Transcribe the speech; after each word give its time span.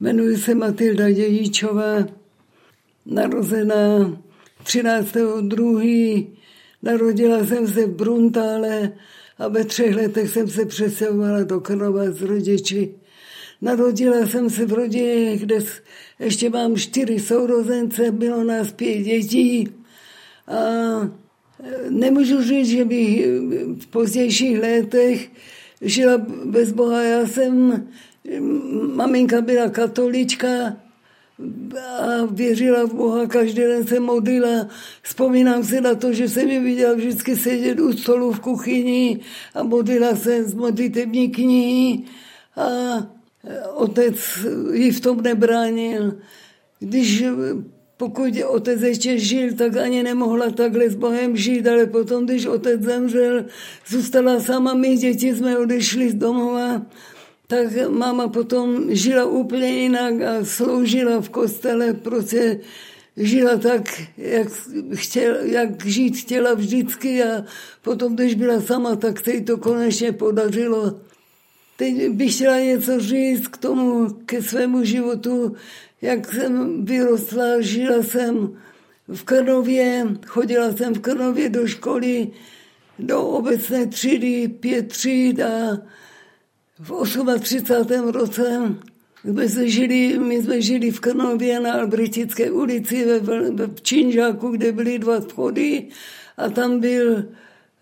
Jmenuji 0.00 0.36
se 0.36 0.54
Matilda 0.54 1.10
Dějíčová, 1.10 2.06
narozená 3.06 3.98
13.2. 4.64 6.26
Narodila 6.82 7.46
jsem 7.46 7.68
se 7.68 7.86
v 7.86 7.94
Bruntále 7.94 8.92
a 9.38 9.48
ve 9.48 9.64
třech 9.64 9.96
letech 9.96 10.30
jsem 10.30 10.48
se 10.48 10.64
přestěhovala 10.66 11.42
do 11.42 11.60
Krnova 11.60 12.10
s 12.10 12.22
rodiči. 12.22 12.94
Narodila 13.62 14.26
jsem 14.26 14.50
se 14.50 14.66
v 14.66 14.72
rodině, 14.72 15.36
kde 15.36 15.58
ještě 16.18 16.50
mám 16.50 16.76
čtyři 16.76 17.20
sourozence, 17.20 18.10
bylo 18.10 18.44
nás 18.44 18.72
pět 18.72 18.98
dětí. 18.98 19.68
A 20.46 20.56
e, 20.56 21.10
nemůžu 21.90 22.42
říct, 22.42 22.68
že 22.68 22.84
bych 22.84 23.26
v 23.80 23.86
pozdějších 23.86 24.58
letech 24.58 25.30
žila 25.80 26.18
bez 26.44 26.72
Boha. 26.72 27.02
Já 27.02 27.26
jsem 27.26 27.86
maminka 28.94 29.40
byla 29.40 29.68
katolička 29.68 30.76
a 32.00 32.24
věřila 32.30 32.84
v 32.84 32.94
Boha, 32.94 33.26
každý 33.26 33.60
den 33.60 33.86
se 33.86 34.00
modlila. 34.00 34.68
Vzpomínám 35.02 35.64
se 35.64 35.80
na 35.80 35.94
to, 35.94 36.12
že 36.12 36.28
jsem 36.28 36.48
je 36.48 36.60
viděla 36.60 36.94
vždycky 36.94 37.36
sedět 37.36 37.80
u 37.80 37.92
stolu 37.92 38.32
v 38.32 38.40
kuchyni 38.40 39.20
a 39.54 39.62
modlila 39.62 40.16
se 40.16 40.44
z 40.44 40.54
modlitební 40.54 41.30
knihy 41.30 42.02
a 42.56 42.66
otec 43.74 44.16
ji 44.72 44.90
v 44.90 45.00
tom 45.00 45.20
nebránil. 45.20 46.16
Když 46.80 47.24
pokud 47.96 48.32
otec 48.48 48.82
ještě 48.82 49.18
žil, 49.18 49.54
tak 49.54 49.76
ani 49.76 50.02
nemohla 50.02 50.50
takhle 50.50 50.90
s 50.90 50.94
Bohem 50.94 51.36
žít, 51.36 51.66
ale 51.66 51.86
potom, 51.86 52.24
když 52.24 52.46
otec 52.46 52.82
zemřel, 52.82 53.44
zůstala 53.88 54.40
sama, 54.40 54.74
my 54.74 54.96
děti 54.96 55.34
jsme 55.34 55.58
odešli 55.58 56.10
z 56.10 56.14
domova 56.14 56.82
tak 57.46 57.66
máma 57.88 58.28
potom 58.28 58.84
žila 58.88 59.24
úplně 59.24 59.68
jinak 59.68 60.14
a 60.22 60.44
sloužila 60.44 61.20
v 61.20 61.28
kostele, 61.28 61.94
prostě 61.94 62.60
žila 63.16 63.56
tak, 63.56 64.02
jak, 64.16 64.48
chtěla, 64.94 65.36
jak 65.42 65.86
žít 65.86 66.16
chtěla 66.16 66.54
vždycky 66.54 67.22
a 67.22 67.44
potom, 67.82 68.14
když 68.14 68.34
byla 68.34 68.60
sama, 68.60 68.96
tak 68.96 69.24
se 69.24 69.32
jí 69.32 69.44
to 69.44 69.58
konečně 69.58 70.12
podařilo. 70.12 71.00
Teď 71.76 72.08
bych 72.08 72.34
chtěla 72.34 72.58
něco 72.58 73.00
říct 73.00 73.48
k 73.48 73.56
tomu, 73.56 74.08
ke 74.26 74.42
svému 74.42 74.84
životu, 74.84 75.56
jak 76.02 76.32
jsem 76.32 76.84
vyrostla, 76.84 77.60
žila 77.60 78.02
jsem 78.02 78.56
v 79.08 79.24
Krnově, 79.24 80.06
chodila 80.26 80.72
jsem 80.72 80.94
v 80.94 81.00
Krnově 81.00 81.48
do 81.48 81.66
školy, 81.66 82.28
do 82.98 83.22
obecné 83.22 83.86
třídy, 83.86 84.48
pět 84.48 84.88
tříd 84.88 85.40
a 85.40 85.78
v 86.78 87.40
38. 87.40 88.08
roce 88.08 88.74
jsme 89.24 89.48
se 89.48 89.68
žili, 89.68 90.18
my 90.18 90.42
jsme 90.42 90.62
žili 90.62 90.90
v 90.90 91.00
Krnově 91.00 91.60
na 91.60 91.72
Albrechtické 91.72 92.50
ulici 92.50 93.04
ve, 93.04 93.20
ve 93.50 93.68
Činžáku, 93.82 94.48
kde 94.48 94.72
byly 94.72 94.98
dva 94.98 95.20
vchody 95.20 95.86
a 96.36 96.48
tam 96.48 96.80
byl 96.80 97.16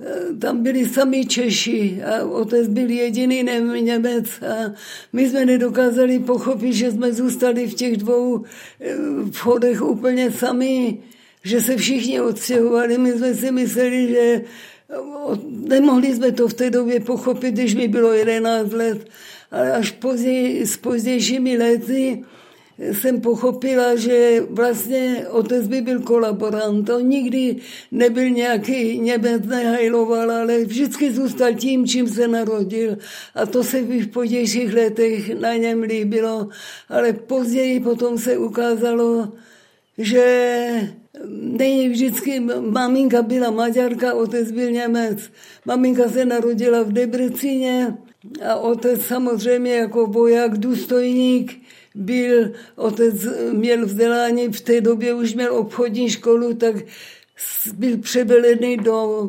eh, 0.00 0.34
tam 0.38 0.62
byli 0.62 0.88
sami 0.88 1.26
Češi 1.26 2.02
a 2.02 2.24
otec 2.24 2.68
byl 2.68 2.90
jediný 2.90 3.42
Němec 3.80 4.42
a 4.42 4.72
my 5.12 5.28
jsme 5.28 5.44
nedokázali 5.44 6.18
pochopit, 6.18 6.72
že 6.72 6.92
jsme 6.92 7.12
zůstali 7.12 7.66
v 7.66 7.74
těch 7.74 7.96
dvou 7.96 8.44
eh, 8.80 8.96
vchodech 9.30 9.82
úplně 9.82 10.30
sami, 10.30 10.98
že 11.44 11.60
se 11.60 11.76
všichni 11.76 12.20
odstěhovali. 12.20 12.98
My 12.98 13.12
jsme 13.12 13.34
si 13.34 13.50
mysleli, 13.52 14.08
že 14.08 14.42
Nemohli 15.48 16.14
jsme 16.14 16.32
to 16.32 16.48
v 16.48 16.54
té 16.54 16.70
době 16.70 17.00
pochopit, 17.00 17.52
když 17.52 17.74
mi 17.74 17.88
bylo 17.88 18.12
11 18.12 18.72
let, 18.72 19.08
ale 19.50 19.72
až 19.72 19.90
později, 19.90 20.66
s 20.66 20.76
pozdějšími 20.76 21.58
lety 21.58 22.24
jsem 22.78 23.20
pochopila, 23.20 23.96
že 23.96 24.40
vlastně 24.50 25.26
otec 25.30 25.66
by 25.66 25.80
byl 25.80 26.00
kolaborant. 26.00 26.90
On 26.90 27.08
nikdy 27.08 27.56
nebyl 27.90 28.30
nějaký 28.30 28.98
Němec, 28.98 29.46
nehajloval, 29.46 30.30
ale 30.30 30.64
vždycky 30.64 31.12
zůstal 31.12 31.54
tím, 31.54 31.86
čím 31.86 32.08
se 32.08 32.28
narodil. 32.28 32.98
A 33.34 33.46
to 33.46 33.64
se 33.64 33.83
v 33.83 34.06
pozdějších 34.06 34.74
letech 34.74 35.40
na 35.40 35.54
něm 35.54 35.83
líbilo. 35.83 36.48
Ale 36.88 37.12
později 37.12 37.80
potom 37.80 38.18
se 38.18 38.38
ukázalo, 38.38 39.33
že 39.98 40.94
není 41.40 41.88
vždycky, 41.88 42.40
maminka 42.60 43.22
byla 43.22 43.50
Maďarka, 43.50 44.14
otec 44.14 44.50
byl 44.50 44.70
Němec. 44.70 45.18
Maminka 45.64 46.08
se 46.08 46.24
narodila 46.24 46.82
v 46.82 46.92
Debrecíně 46.92 47.96
a 48.48 48.54
otec 48.56 49.02
samozřejmě 49.02 49.74
jako 49.74 50.06
voják, 50.06 50.58
důstojník, 50.58 51.60
byl, 51.94 52.52
otec 52.77 53.14
měl 53.52 53.86
vzdělání, 53.86 54.48
v 54.48 54.60
té 54.60 54.80
době 54.80 55.14
už 55.14 55.34
měl 55.34 55.54
obchodní 55.56 56.10
školu, 56.10 56.54
tak 56.54 56.77
byl 57.74 57.98
převelený 57.98 58.77
do, 58.77 59.28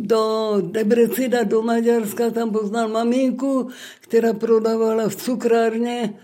do 0.00 0.54
Debrecina, 0.60 1.42
do 1.42 1.62
Maďarska, 1.62 2.30
tam 2.30 2.50
poznal 2.50 2.88
maminku, 2.88 3.68
která 4.00 4.32
prodávala 4.32 5.08
v 5.08 5.16
cukrárně 5.16 6.14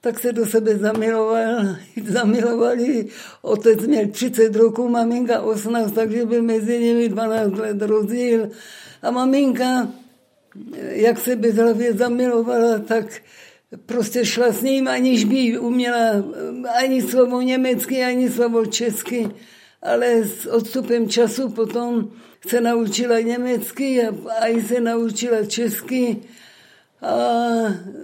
tak 0.00 0.18
se 0.18 0.32
do 0.32 0.46
sebe 0.46 0.76
zamiloval, 0.76 1.76
zamilovali. 2.04 3.06
Otec 3.42 3.86
měl 3.86 4.08
30 4.08 4.56
roků, 4.56 4.88
maminka 4.88 5.40
18, 5.40 5.92
takže 5.92 6.26
byl 6.26 6.42
mezi 6.42 6.78
nimi 6.78 7.08
12 7.08 7.58
let 7.58 7.82
rozdíl. 7.82 8.50
A 9.02 9.10
maminka, 9.10 9.88
jak 10.88 11.18
se 11.18 11.36
bezhlavě 11.36 11.92
zamilovala, 11.92 12.78
tak 12.78 13.22
prostě 13.86 14.24
šla 14.24 14.52
s 14.52 14.62
ním, 14.62 14.88
aniž 14.88 15.24
by 15.24 15.58
uměla 15.58 16.24
ani 16.76 17.02
slovo 17.02 17.40
německy, 17.40 18.04
ani 18.04 18.30
slovo 18.30 18.66
česky. 18.66 19.28
Ale 19.82 20.24
s 20.24 20.46
odstupem 20.46 21.08
času 21.08 21.48
potom 21.48 22.10
se 22.46 22.60
naučila 22.60 23.20
německy 23.20 24.02
a, 24.02 24.46
i 24.46 24.62
se 24.62 24.80
naučila 24.80 25.44
česky 25.44 26.16
a 27.02 27.14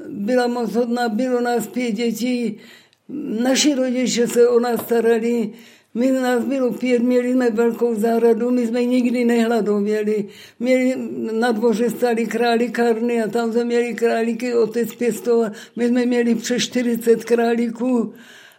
byla 0.09 0.47
moc 0.47 0.75
hodná, 0.75 1.09
bylo 1.09 1.41
nás 1.41 1.67
pět 1.67 1.93
dětí. 1.93 2.59
Naši 3.43 3.75
rodiče 3.75 4.29
se 4.29 4.49
o 4.49 4.61
nás 4.61 4.81
starali, 4.81 5.53
my 5.97 6.11
nás 6.11 6.45
bylo 6.45 6.73
pět, 6.73 7.03
měli 7.03 7.33
jsme 7.33 7.51
velkou 7.51 7.95
zahradu, 7.95 8.51
my 8.51 8.67
jsme 8.67 8.84
nikdy 8.84 9.25
nehladověli. 9.25 10.25
Měli, 10.61 10.95
na 11.33 11.53
dvoře 11.53 11.91
stali 11.91 12.27
králikárny 12.27 13.23
a 13.23 13.29
tam 13.29 13.53
jsme 13.53 13.65
měli 13.65 13.95
králíky, 13.95 14.55
otec 14.55 14.95
pěstoval. 14.95 15.51
My 15.77 15.89
jsme 15.89 16.07
měli 16.07 16.34
přes 16.34 16.63
40 16.63 17.25
králíků. 17.25 18.15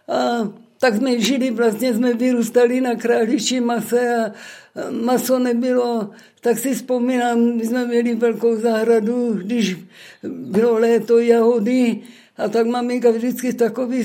A 0.08 0.48
tak 0.80 0.96
jsme 0.96 1.20
žili, 1.20 1.50
vlastně 1.50 1.94
jsme 1.94 2.14
vyrůstali 2.14 2.80
na 2.80 2.94
králičí 2.94 3.60
mase 3.60 4.16
a 4.16 4.32
maso 4.90 5.38
nebylo, 5.38 6.10
tak 6.40 6.58
si 6.58 6.74
vzpomínám, 6.74 7.56
my 7.56 7.66
jsme 7.66 7.86
měli 7.86 8.14
velkou 8.14 8.56
zahradu, 8.56 9.32
když 9.32 9.76
bylo 10.28 10.78
léto 10.78 11.18
jahody 11.18 12.00
a 12.36 12.48
tak 12.48 12.66
maminka 12.66 13.10
vždycky 13.10 13.52
takový 13.52 14.04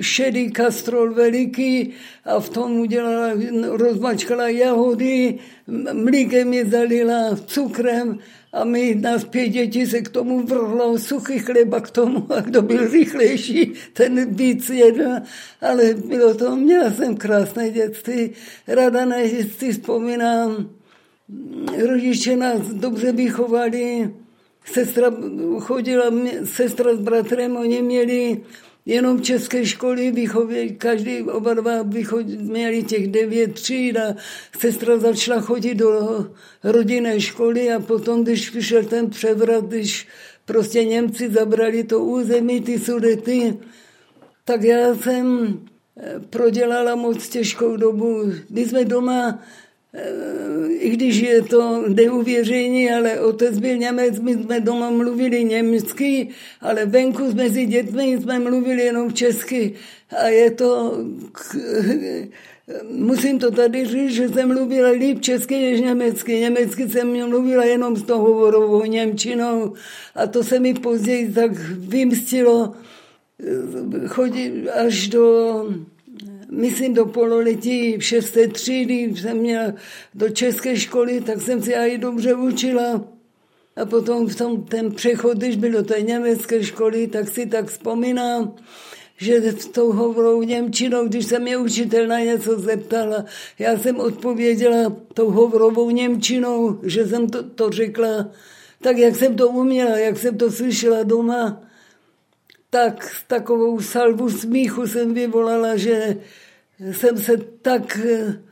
šedý 0.00 0.50
kastrol 0.52 1.14
veliký 1.14 1.92
a 2.24 2.40
v 2.40 2.48
tom 2.48 2.80
udělala, 2.80 3.32
rozmačkala 3.68 4.48
jahody, 4.48 5.38
mlíkem 5.92 6.52
je 6.52 6.66
zalila, 6.66 7.36
cukrem 7.46 8.18
a 8.52 8.64
my, 8.64 8.94
nás 8.94 9.24
pět 9.24 9.48
dětí 9.48 9.86
se 9.86 10.00
k 10.00 10.08
tomu 10.08 10.42
vrhlo, 10.42 10.98
suchý 10.98 11.38
chleba 11.38 11.80
k 11.80 11.90
tomu 11.90 12.32
a 12.32 12.40
kdo 12.40 12.62
byl 12.62 12.88
rychlejší, 12.88 13.72
ten 13.92 14.34
víc 14.34 14.70
jedl. 14.70 15.10
Ale 15.60 15.94
bylo 15.94 16.34
to, 16.34 16.56
měla 16.56 16.90
jsem 16.90 17.16
krásné 17.16 17.70
dětství, 17.70 18.30
ráda 18.66 19.04
na 19.04 19.22
dětství 19.22 19.72
vzpomínám. 19.72 20.70
Rodiče 21.86 22.36
nás 22.36 22.60
dobře 22.60 23.12
vychovali, 23.12 24.10
sestra 24.64 25.10
chodila, 25.60 26.04
sestra 26.44 26.94
s 26.94 26.98
bratrem, 26.98 27.56
oni 27.56 27.82
měli 27.82 28.40
jenom 28.86 29.22
české 29.22 29.66
školy 29.66 30.10
výchově, 30.10 30.68
každý 30.68 31.22
oba 31.22 31.54
dva 31.54 31.84
měli 32.38 32.82
těch 32.82 33.08
devět 33.08 33.54
tříd 33.54 33.96
a 33.96 34.16
sestra 34.58 34.98
začala 34.98 35.40
chodit 35.40 35.74
do 35.74 36.26
rodinné 36.64 37.20
školy 37.20 37.72
a 37.72 37.80
potom, 37.80 38.24
když 38.24 38.50
přišel 38.50 38.84
ten 38.84 39.10
převrat, 39.10 39.64
když 39.64 40.08
prostě 40.44 40.84
Němci 40.84 41.30
zabrali 41.30 41.84
to 41.84 42.00
území, 42.00 42.60
ty 42.60 42.78
sudety, 42.78 43.58
tak 44.44 44.62
já 44.62 44.94
jsem 44.94 45.58
eh, 45.96 46.20
prodělala 46.30 46.94
moc 46.94 47.28
těžkou 47.28 47.76
dobu. 47.76 48.32
Když 48.48 48.68
jsme 48.68 48.84
doma 48.84 49.42
i 50.78 50.90
když 50.90 51.16
je 51.16 51.42
to 51.42 51.84
neuvěření, 51.88 52.90
ale 52.90 53.20
otec 53.20 53.58
byl 53.58 53.76
Němec, 53.76 54.20
my 54.20 54.34
jsme 54.34 54.60
doma 54.60 54.90
mluvili 54.90 55.44
německy, 55.44 56.28
ale 56.60 56.86
venku 56.86 57.34
mezi 57.34 57.66
dětmi 57.66 58.18
jsme 58.20 58.38
mluvili 58.38 58.82
jenom 58.82 59.12
česky. 59.12 59.74
A 60.18 60.28
je 60.28 60.50
to, 60.50 60.98
musím 62.90 63.38
to 63.38 63.50
tady 63.50 63.86
říct, 63.86 64.12
že 64.12 64.28
jsem 64.28 64.48
mluvila 64.48 64.90
líp 64.90 65.20
česky 65.20 65.60
než 65.60 65.80
německy. 65.80 66.40
Německy 66.40 66.88
jsem 66.88 67.28
mluvila 67.28 67.64
jenom 67.64 67.96
s 67.96 68.02
tou 68.02 68.18
hovorovou 68.18 68.84
Němčinou 68.84 69.74
a 70.14 70.26
to 70.26 70.44
se 70.44 70.60
mi 70.60 70.74
později 70.74 71.32
tak 71.32 71.52
vymstilo, 71.70 72.72
chodit 74.06 74.68
až 74.68 75.08
do, 75.08 75.64
myslím 76.50 76.94
do 76.94 77.06
pololetí 77.06 77.96
v 77.98 78.04
šesté 78.04 78.48
třídy 78.48 79.14
jsem 79.16 79.36
měla 79.36 79.72
do 80.14 80.28
české 80.28 80.76
školy, 80.76 81.20
tak 81.20 81.42
jsem 81.42 81.62
si 81.62 81.72
i 81.72 81.98
dobře 81.98 82.34
učila. 82.34 83.04
A 83.76 83.86
potom 83.86 84.26
v 84.26 84.36
tom 84.36 84.62
ten 84.62 84.92
přechod, 84.92 85.38
když 85.38 85.56
byl 85.56 85.72
do 85.72 85.82
té 85.82 86.02
německé 86.02 86.64
školy, 86.64 87.06
tak 87.06 87.28
si 87.28 87.46
tak 87.46 87.66
vzpomínám, 87.66 88.54
že 89.16 89.52
s 89.52 89.66
tou 89.66 89.92
hovorou 89.92 90.42
Němčinou, 90.42 91.08
když 91.08 91.26
se 91.26 91.38
mě 91.38 91.56
učitel 91.56 92.06
na 92.06 92.18
něco 92.18 92.58
zeptala, 92.58 93.24
já 93.58 93.78
jsem 93.78 94.00
odpověděla 94.00 94.96
tou 95.14 95.30
hovorovou 95.30 95.90
Němčinou, 95.90 96.78
že 96.82 97.06
jsem 97.06 97.28
to, 97.28 97.42
to 97.42 97.70
řekla 97.70 98.30
tak, 98.80 98.98
jak 98.98 99.16
jsem 99.16 99.36
to 99.36 99.48
uměla, 99.48 99.98
jak 99.98 100.18
jsem 100.18 100.38
to 100.38 100.50
slyšela 100.50 101.02
doma, 101.02 101.62
tak 102.70 103.10
takovou 103.26 103.80
salvu 103.80 104.30
smíchu 104.30 104.86
jsem 104.86 105.14
vyvolala, 105.14 105.76
že 105.76 106.16
jsem 106.92 107.18
se 107.18 107.36
tak 107.62 108.00
eh, 108.04 108.42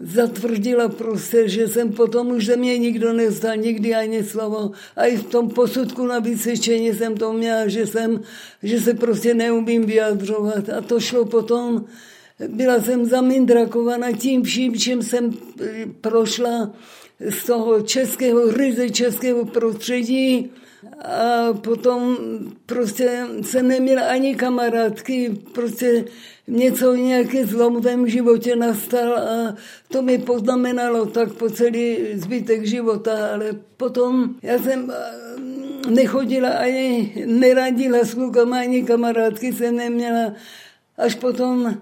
zatvrdila 0.00 0.88
prostě, 0.88 1.48
že 1.48 1.68
jsem 1.68 1.92
potom 1.92 2.28
už 2.28 2.46
ze 2.46 2.56
mě 2.56 2.78
nikdo 2.78 3.12
nestal 3.12 3.56
nikdy 3.56 3.94
ani 3.94 4.24
slovo. 4.24 4.70
A 4.96 5.04
i 5.04 5.16
v 5.16 5.24
tom 5.24 5.50
posudku 5.50 6.06
na 6.06 6.18
vysvědčení 6.18 6.94
jsem 6.94 7.16
to 7.16 7.32
měla, 7.32 7.68
že, 7.68 7.86
jsem, 7.86 8.20
že 8.62 8.80
se 8.80 8.94
prostě 8.94 9.34
neumím 9.34 9.86
vyjadřovat. 9.86 10.68
A 10.68 10.80
to 10.80 11.00
šlo 11.00 11.24
potom, 11.24 11.84
byla 12.48 12.80
jsem 12.80 13.04
zamindrakovaná 13.04 14.12
tím 14.12 14.42
vším, 14.42 14.76
čím 14.76 15.02
jsem 15.02 15.30
eh, 15.60 15.86
prošla 16.00 16.72
z 17.20 17.46
toho 17.46 17.80
českého, 17.80 18.50
ryze 18.50 18.90
českého 18.90 19.44
prostředí 19.44 20.50
a 21.04 21.52
potom 21.52 22.16
prostě 22.66 23.26
jsem 23.42 23.68
neměla 23.68 24.02
ani 24.02 24.34
kamarádky, 24.34 25.38
prostě 25.52 26.04
něco, 26.48 26.94
nějaký 26.94 27.42
zlom 27.42 27.80
v 27.80 27.84
mém 27.84 28.08
životě 28.08 28.56
nastal 28.56 29.14
a 29.14 29.56
to 29.88 30.02
mi 30.02 30.18
poznamenalo 30.18 31.06
tak 31.06 31.32
po 31.32 31.50
celý 31.50 31.98
zbytek 32.14 32.66
života, 32.66 33.32
ale 33.32 33.50
potom 33.76 34.34
já 34.42 34.58
jsem 34.58 34.92
nechodila 35.90 36.48
ani, 36.50 37.12
neradila 37.26 38.04
s 38.04 38.14
klukama, 38.14 38.58
ani 38.58 38.82
kamarádky 38.82 39.52
jsem 39.52 39.76
neměla. 39.76 40.32
Až 40.98 41.14
potom 41.14 41.76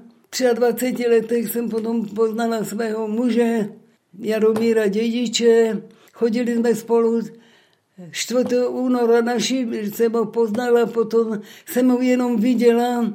23 0.55 1.06
letech 1.08 1.52
jsem 1.52 1.69
potom 1.69 2.06
poznala 2.06 2.64
svého 2.64 3.08
muže, 3.08 3.69
Jaromíra 4.19 4.87
Dědiče. 4.87 5.82
Chodili 6.12 6.55
jsme 6.55 6.75
spolu 6.75 7.20
4. 8.11 8.67
února 8.69 9.20
naši, 9.20 9.69
jsem 9.94 10.12
ho 10.12 10.26
poznala, 10.26 10.87
potom 10.87 11.41
jsem 11.67 11.88
ho 11.88 12.00
jenom 12.00 12.41
viděla. 12.41 13.12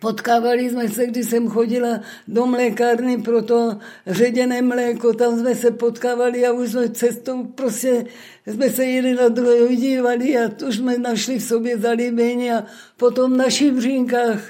Potkávali 0.00 0.70
jsme 0.70 0.88
se, 0.88 1.06
když 1.06 1.26
jsem 1.26 1.48
chodila 1.48 2.00
do 2.28 2.46
mlékárny 2.46 3.22
pro 3.22 3.42
to 3.42 3.78
ředěné 4.06 4.62
mléko, 4.62 5.12
tam 5.12 5.38
jsme 5.38 5.54
se 5.54 5.70
potkávali 5.70 6.46
a 6.46 6.52
už 6.52 6.70
jsme 6.70 6.88
cestou 6.88 7.44
prostě 7.44 8.04
jsme 8.46 8.70
se 8.70 8.84
jeden 8.84 9.16
na 9.16 9.28
druhého 9.28 9.68
dívali 9.68 10.38
a 10.38 10.48
to 10.48 10.72
jsme 10.72 10.98
našli 10.98 11.38
v 11.38 11.42
sobě 11.42 11.78
zalíbení 11.78 12.52
a 12.52 12.64
potom 12.96 13.36
na 13.36 13.50
Šivřínkách 13.50 14.40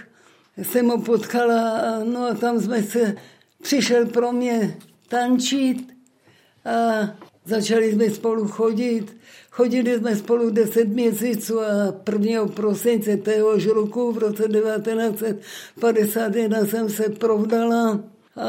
jsem 0.63 0.89
ho 0.89 0.99
potkala 0.99 1.81
no 2.05 2.27
a 2.27 2.35
tam 2.35 2.61
jsme 2.61 2.83
se, 2.83 3.17
přišel 3.63 4.07
pro 4.07 4.33
mě 4.33 4.77
tančit 5.09 5.95
a 6.65 7.09
začali 7.45 7.93
jsme 7.93 8.11
spolu 8.11 8.49
chodit. 8.49 9.17
Chodili 9.51 9.99
jsme 9.99 10.17
spolu 10.17 10.51
10 10.51 10.89
měsíců 10.89 11.61
a 11.61 11.95
1. 12.13 12.47
prosince 12.47 13.17
téhož 13.17 13.67
roku 13.67 14.13
v 14.13 14.19
roce 14.19 14.43
1951 14.43 16.67
jsem 16.67 16.89
se 16.89 17.09
provdala 17.09 18.01
a 18.37 18.49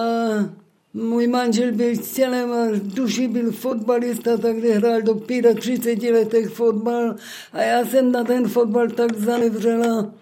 můj 0.94 1.28
manžel 1.28 1.72
byl 1.72 1.98
tělem 1.98 2.52
a 2.52 2.66
duši 2.84 3.28
byl 3.28 3.52
fotbalista, 3.52 4.38
takže 4.38 4.74
hrál 4.74 5.02
do 5.02 5.22
35 5.60 6.12
letech 6.12 6.50
fotbal 6.50 7.16
a 7.54 7.62
já 7.62 7.86
jsem 7.86 8.12
na 8.12 8.24
ten 8.24 8.48
fotbal 8.48 8.88
tak 8.88 9.18
zanevřela, 9.18 10.14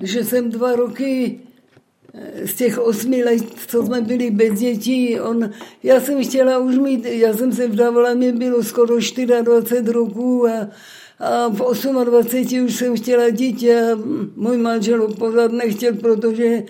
že 0.00 0.24
jsem 0.24 0.50
dva 0.50 0.76
roky 0.76 1.40
z 2.44 2.54
těch 2.54 2.78
osmi 2.78 3.24
let, 3.24 3.42
co 3.66 3.86
jsme 3.86 4.00
byli 4.00 4.30
bez 4.30 4.58
dětí, 4.58 5.20
on, 5.20 5.50
já 5.82 6.00
jsem 6.00 6.24
chtěla 6.24 6.58
už 6.58 6.78
mít, 6.78 7.04
já 7.04 7.34
jsem 7.34 7.52
se 7.52 7.68
vdávala, 7.68 8.14
mě 8.14 8.32
bylo 8.32 8.62
skoro 8.62 8.96
24 9.42 9.92
roků 9.92 10.48
a, 10.48 10.68
a 11.18 11.48
v 11.48 12.04
28 12.04 12.64
už 12.64 12.74
jsem 12.74 12.96
chtěla 12.96 13.30
dítě 13.30 13.80
a 13.80 13.98
můj 14.36 14.58
manžel 14.58 15.08
pořád 15.08 15.52
nechtěl, 15.52 15.94
protože 15.94 16.62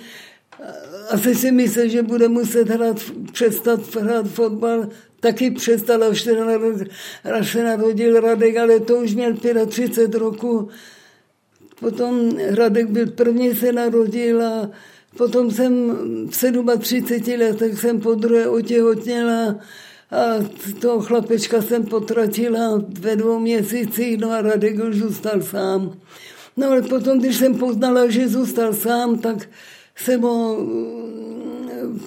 asi 1.10 1.34
si 1.34 1.52
myslel, 1.52 1.88
že 1.88 2.02
bude 2.02 2.28
muset 2.28 2.68
hrát, 2.68 2.96
přestat 3.32 3.94
hrát 3.94 4.26
fotbal, 4.26 4.88
taky 5.20 5.50
přestal, 5.50 6.04
až 6.04 6.22
se 7.42 7.64
narodil 7.64 8.20
Radek, 8.20 8.56
ale 8.56 8.80
to 8.80 8.96
už 8.96 9.14
měl 9.14 9.34
35 9.66 10.14
roku. 10.14 10.68
Potom 11.80 12.30
Radek 12.48 12.86
byl 12.86 13.06
první, 13.06 13.54
se 13.54 13.72
narodil 13.72 14.42
a 14.42 14.70
Potom 15.16 15.50
jsem 15.50 15.96
v 16.30 16.78
37 16.78 17.40
letech 17.40 17.78
jsem 17.78 18.00
po 18.00 18.14
druhé 18.14 18.48
otěhotněla 18.48 19.56
a 20.10 20.24
toho 20.80 21.00
chlapečka 21.00 21.62
jsem 21.62 21.86
potratila 21.86 22.82
ve 23.00 23.16
dvou 23.16 23.38
měsících, 23.38 24.18
no 24.18 24.30
a 24.30 24.42
Radek 24.42 24.84
už 24.88 24.96
zůstal 24.96 25.42
sám. 25.42 25.98
No 26.56 26.70
ale 26.70 26.82
potom, 26.82 27.18
když 27.18 27.36
jsem 27.36 27.54
poznala, 27.54 28.10
že 28.10 28.28
zůstal 28.28 28.72
sám, 28.72 29.18
tak 29.18 29.48
jsem 29.96 30.20
ho 30.20 30.66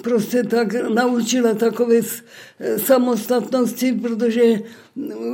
prostě 0.01 0.44
tak 0.44 0.89
naučila 0.89 1.54
takové 1.54 1.95
samostatnosti, 2.78 3.92
protože 3.92 4.62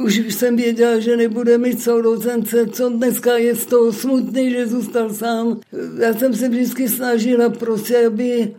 už 0.04 0.16
jsem 0.16 0.56
věděla, 0.56 1.00
že 1.00 1.18
nebude 1.18 1.58
mít 1.58 1.82
sourozence, 1.82 2.68
co 2.68 2.90
dneska 2.90 3.38
je 3.38 3.56
z 3.56 3.66
toho 3.66 3.94
smutný, 3.94 4.52
že 4.52 4.68
zůstal 4.68 5.14
sám. 5.14 5.60
Já 6.00 6.14
jsem 6.14 6.34
se 6.34 6.50
vždycky 6.50 6.90
snažila 6.90 7.50
prostě, 7.50 8.08
aby 8.08 8.54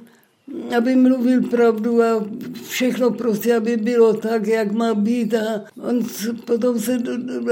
aby 0.76 0.96
mluvil 0.96 1.43
pravdu 1.43 2.02
a 2.02 2.26
všechno 2.62 3.11
prostě, 3.11 3.56
aby 3.56 3.76
bylo 3.76 4.14
tak, 4.14 4.46
jak 4.46 4.73
má 4.73 4.94
být. 4.94 5.35
A 5.35 5.64
on 5.88 6.06
potom 6.44 6.81
se, 6.81 6.99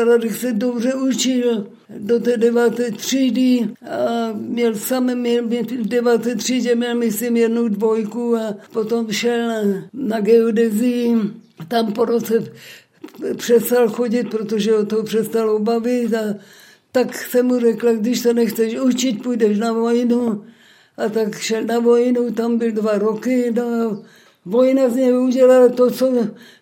Radek 0.05 0.37
se 0.37 0.53
dobře 0.53 0.95
učil 0.95 1.67
do 1.99 2.21
té 2.21 2.37
deváté 2.37 2.91
třídy 2.91 3.69
a 3.91 4.33
měl 4.33 4.75
samé, 4.75 5.15
měl, 5.15 5.45
v 5.45 5.89
deváté 5.89 6.37
třídě 6.37 6.75
měl, 6.75 6.95
myslím, 6.95 7.37
jednu 7.37 7.69
dvojku 7.69 8.37
a 8.37 8.57
potom 8.73 9.13
šel 9.13 9.49
na, 9.49 9.89
na 9.93 10.21
geodezii. 10.21 11.17
Tam 11.69 11.93
po 11.93 12.05
roce 12.05 12.53
přestal 13.37 13.89
chodit, 13.89 14.31
protože 14.31 14.75
o 14.75 14.87
to 14.87 15.03
přestalo 15.03 15.59
bavit 15.59 16.15
a 16.15 16.35
tak 16.93 17.15
jsem 17.19 17.47
mu 17.47 17.61
řekla, 17.61 17.93
když 17.93 18.21
se 18.21 18.35
nechceš 18.35 18.81
učit, 18.81 19.23
půjdeš 19.23 19.59
na 19.59 19.73
vojnu. 19.73 20.45
A 21.05 21.09
tak 21.09 21.39
šel 21.39 21.65
na 21.65 21.79
vojnu, 21.79 22.31
tam 22.33 22.59
byl 22.59 22.73
dva 22.73 22.99
roky, 22.99 23.53
no, 23.57 24.03
vojna 24.45 24.89
z 24.89 24.97
něj 24.97 25.19
udělala 25.19 25.69
to, 25.69 25.91
co 25.91 26.13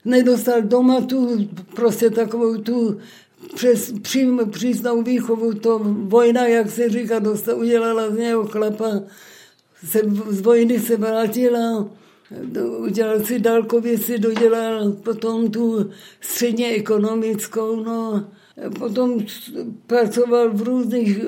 nedostal 0.05 0.63
doma, 0.63 1.01
tu 1.01 1.49
prostě 1.75 2.11
takovou 2.11 2.57
tu 2.57 2.99
přes 3.55 3.93
přím, 4.03 4.41
přísnou 4.51 5.03
výchovu, 5.03 5.55
to 5.55 5.81
vojna, 5.85 6.47
jak 6.47 6.71
se 6.71 6.89
říká, 6.89 7.19
dostal, 7.19 7.59
udělala 7.59 8.11
z 8.11 8.19
něho 8.19 8.47
chlapa, 8.47 9.03
se, 9.85 10.01
z 10.29 10.41
vojny 10.41 10.81
se 10.81 10.97
vrátila, 10.97 11.89
udělal 12.79 13.21
si 13.21 13.39
dálkově, 13.39 13.99
si 13.99 14.19
dodělal 14.19 14.93
potom 14.93 15.51
tu 15.51 15.91
středně 16.21 16.69
ekonomickou, 16.69 17.77
no, 17.77 18.27
potom 18.79 19.25
pracoval 19.87 20.51
v 20.51 20.63
různých 20.63 21.19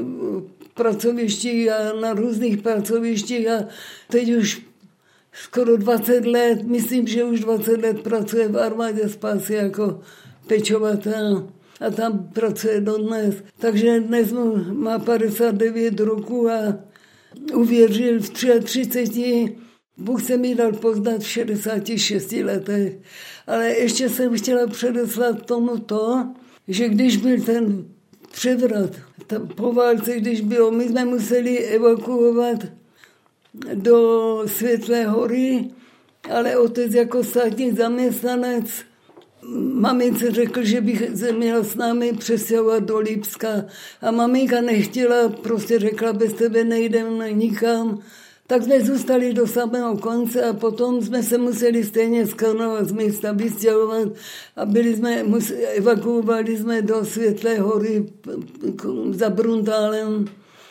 pracovištích 0.74 1.70
a 1.70 1.92
na 2.00 2.12
různých 2.12 2.62
pracovištích 2.62 3.48
a 3.48 3.64
teď 4.08 4.30
už 4.30 4.62
skoro 5.32 5.76
20 5.76 6.26
let, 6.26 6.62
myslím, 6.62 7.06
že 7.06 7.24
už 7.24 7.40
20 7.40 7.82
let 7.82 8.00
pracuje 8.00 8.48
v 8.48 8.58
armádě 8.58 9.08
spásy 9.08 9.54
jako 9.54 10.00
pečovatel 10.46 11.48
a 11.80 11.90
tam 11.90 12.30
pracuje 12.32 12.80
dodnes. 12.80 13.34
Takže 13.58 14.00
dnes 14.00 14.32
má 14.72 14.98
59 14.98 16.00
roku 16.00 16.50
a 16.50 16.78
uvěřil 17.54 18.20
v 18.20 18.30
33. 18.30 19.56
Bůh 19.96 20.22
se 20.22 20.36
mi 20.36 20.54
dal 20.54 20.72
poznat 20.72 21.20
v 21.20 21.28
66 21.28 22.32
letech. 22.32 22.92
Ale 23.46 23.68
ještě 23.68 24.08
jsem 24.08 24.38
chtěla 24.38 24.66
předeslat 24.66 25.46
tomu 25.46 25.78
to, 25.78 26.26
že 26.68 26.88
když 26.88 27.16
byl 27.16 27.40
ten 27.42 27.84
převrat. 28.32 28.90
Po 29.56 29.72
válce, 29.72 30.16
když 30.16 30.40
bylo, 30.40 30.70
my 30.70 30.88
jsme 30.88 31.04
museli 31.04 31.58
evakuovat 31.58 32.58
do 33.74 34.42
Světlé 34.46 35.04
hory, 35.04 35.68
ale 36.30 36.56
otec 36.56 36.94
jako 36.94 37.24
státní 37.24 37.72
zaměstnanec 37.72 38.66
mamince 39.74 40.30
řekl, 40.30 40.64
že 40.64 40.80
bych 40.80 41.10
se 41.14 41.32
měla 41.32 41.62
s 41.62 41.74
námi 41.74 42.12
přestěhovat 42.12 42.82
do 42.82 42.98
Lipska 42.98 43.64
a 44.00 44.10
maminka 44.10 44.60
nechtěla, 44.60 45.28
prostě 45.28 45.78
řekla, 45.78 46.12
bez 46.12 46.32
tebe 46.32 46.64
nejdem 46.64 47.22
nikam. 47.38 48.02
Tak 48.46 48.62
jsme 48.62 48.80
zůstali 48.80 49.32
do 49.32 49.46
samého 49.46 49.96
konce 49.96 50.42
a 50.44 50.52
potom 50.52 51.02
jsme 51.02 51.22
se 51.22 51.38
museli 51.38 51.84
stejně 51.84 52.26
z 52.26 52.34
Karnova 52.34 52.84
z 52.84 52.92
místa 52.92 53.32
vystěhovat 53.32 54.08
a 54.56 54.66
byli 54.66 54.96
jsme, 54.96 55.24
evakuovali 55.76 56.56
jsme 56.56 56.82
do 56.82 57.04
Světlé 57.04 57.58
hory 57.58 58.06
za 59.10 59.30
Bruntálem. 59.30 60.24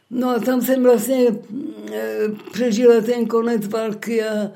No 0.10 0.30
a 0.30 0.40
tam 0.40 0.62
jsem 0.62 0.84
vlastně 0.84 1.28
eh, 1.94 2.28
přežila 2.52 3.02
ten 3.02 3.26
konec 3.26 3.68
války 3.68 4.24
a, 4.24 4.52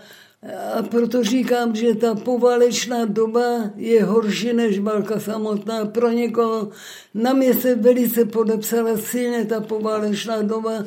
a 0.74 0.84
proto 0.84 1.24
říkám, 1.24 1.76
že 1.76 1.96
ta 1.96 2.16
poválečná 2.16 3.06
doba 3.06 3.72
je 3.76 4.04
horší 4.04 4.54
než 4.54 4.80
válka 4.80 5.20
samotná. 5.20 5.86
Pro 5.86 6.12
někoho 6.12 6.70
na 7.14 7.34
mě 7.34 7.54
se 7.54 7.76
velice 7.76 8.26
podepsala 8.26 8.98
silně 8.98 9.46
ta 9.46 9.62
poválečná 9.62 10.42
doba, 10.42 10.86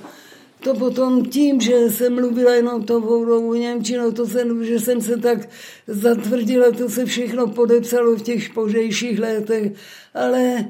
to 0.61 0.75
potom 0.75 1.25
tím, 1.25 1.61
že 1.61 1.91
jsem 1.91 2.15
mluvila 2.15 2.55
jenom 2.55 2.83
to 2.83 3.00
v 3.00 3.59
Němčinou, 3.59 4.12
to 4.12 4.27
jsem, 4.27 4.65
že 4.65 4.81
jsem 4.81 5.00
se 5.00 5.17
tak 5.17 5.49
zatvrdila, 5.87 6.71
to 6.71 6.88
se 6.88 7.05
všechno 7.05 7.47
podepsalo 7.47 8.17
v 8.17 8.23
těch 8.23 8.50
pořejších 8.50 9.19
letech. 9.19 9.73
Ale 10.15 10.65